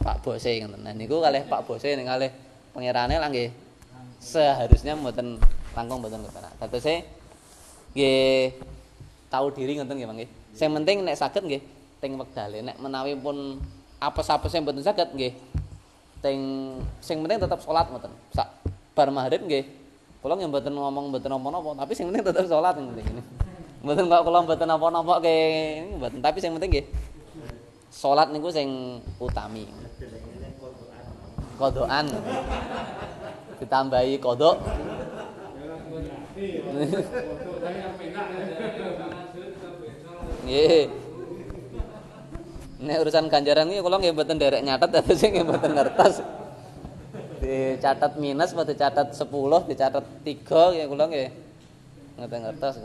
Pak 0.00 0.16
bose 0.24 0.48
ngoten. 0.48 0.80
Nah 0.80 0.96
niku 0.96 1.20
kalih 1.20 1.44
Pak 1.44 1.60
bose 1.68 1.92
ning 1.92 2.08
kalih 2.08 2.32
pangerane 2.72 3.20
lah 3.20 3.28
nggih. 3.28 3.52
Seharusnya 4.18 4.96
mboten 4.96 5.36
langkung 5.76 6.00
mboten 6.00 6.24
kepenak. 6.24 6.56
Datose 6.56 7.04
nggih 7.92 8.56
tahu 9.28 9.52
diri 9.52 9.76
ngoten 9.76 9.92
nggih 9.92 10.08
nggih. 10.08 10.30
Sing 10.54 10.70
penting 10.70 11.02
nek 11.02 11.18
saged 11.18 11.42
nggih 11.42 11.62
teng 11.98 12.14
wektale 12.14 12.62
nek 12.62 12.78
menawi 12.78 13.18
pun 13.18 13.58
apes-apese 13.98 14.62
mboten 14.62 14.86
saged 14.86 15.10
nggih 15.10 15.34
teng 16.22 16.38
sing 17.02 17.18
penting 17.26 17.42
tetap 17.42 17.58
salat 17.58 17.90
ngoten. 17.90 18.14
Sak 18.30 18.48
bar 18.94 19.10
maghrib 19.10 19.42
nggih 19.42 19.66
kula 20.22 20.38
nggih 20.38 20.48
mboten 20.48 20.72
ngomong 20.72 21.10
mboten 21.10 21.28
napa-napa 21.28 21.84
tapi 21.84 21.92
sing 21.92 22.08
penting 22.08 22.24
tetep 22.24 22.46
salat 22.46 22.78
sing 22.78 22.86
penting 22.94 23.20
mboten 23.84 24.04
kok 24.08 24.22
kula 24.24 24.38
mboten 24.46 24.66
napa-napa 24.70 25.14
ke 25.20 25.34
mboten 25.98 26.20
tapi 26.22 26.38
sing 26.38 26.54
penting 26.54 26.70
nggih 26.70 26.86
salat 27.90 28.30
niku 28.30 28.48
sing 28.50 29.02
utami. 29.18 29.66
Kodokan. 31.54 32.06
Ditambahi 33.58 34.18
kodok 34.18 34.58
Nek 42.84 43.00
urusan 43.00 43.32
ganjaran 43.32 43.72
iki 43.72 43.80
kula 43.80 43.96
nggih 43.96 44.12
mboten 44.12 44.36
derek 44.36 44.60
nyatet 44.60 44.92
tapi 45.00 45.16
sing 45.16 45.32
mboten 45.40 45.72
ngertos. 45.72 46.20
dicatat 47.44 48.16
minus 48.16 48.56
apa 48.56 48.64
dicatat 48.72 49.12
10 49.12 49.68
dicatat 49.68 50.04
3 50.24 50.80
ya 50.80 50.84
kula 50.88 51.04
nggih 51.08 51.28
ngoten 52.20 52.40
ngertos. 52.44 52.74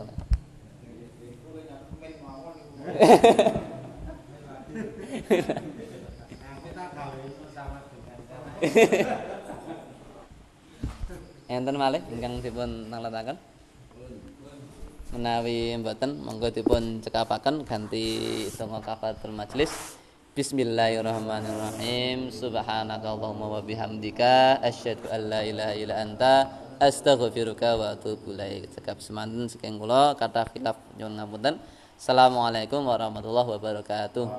Enten 11.50 11.76
malih 11.76 12.00
ingkang 12.14 12.40
dipun 12.44 12.92
naletaken 12.92 13.49
menawi 15.10 15.74
mboten 15.74 16.22
monggo 16.22 16.54
dipun 16.54 17.02
cekapaken 17.02 17.66
ganti 17.66 18.46
donga 18.54 18.78
kafatul 18.78 19.34
majelis 19.34 19.98
Bismillahirrahmanirrahim. 20.30 22.30
Subhanakallahumma 22.30 23.50
wa 23.50 23.58
bihamdika 23.66 24.62
asyhadu 24.62 25.10
an 25.10 25.26
la 25.26 25.42
ilaha 25.42 25.74
illa 25.74 25.98
anta 25.98 26.46
astaghfiruka 26.78 27.74
wa 27.74 27.98
atubu 27.98 28.38
ilaik. 28.38 28.70
Cekap 28.70 29.02
semanten 29.02 29.50
saking 29.50 29.82
kula 29.82 30.14
kata 30.14 30.46
khilaf 30.54 30.78
nyuwun 30.94 31.18
ngapunten. 31.18 31.58
Assalamualaikum 31.98 32.86
warahmatullahi 32.86 33.58
wabarakatuh. 33.58 34.30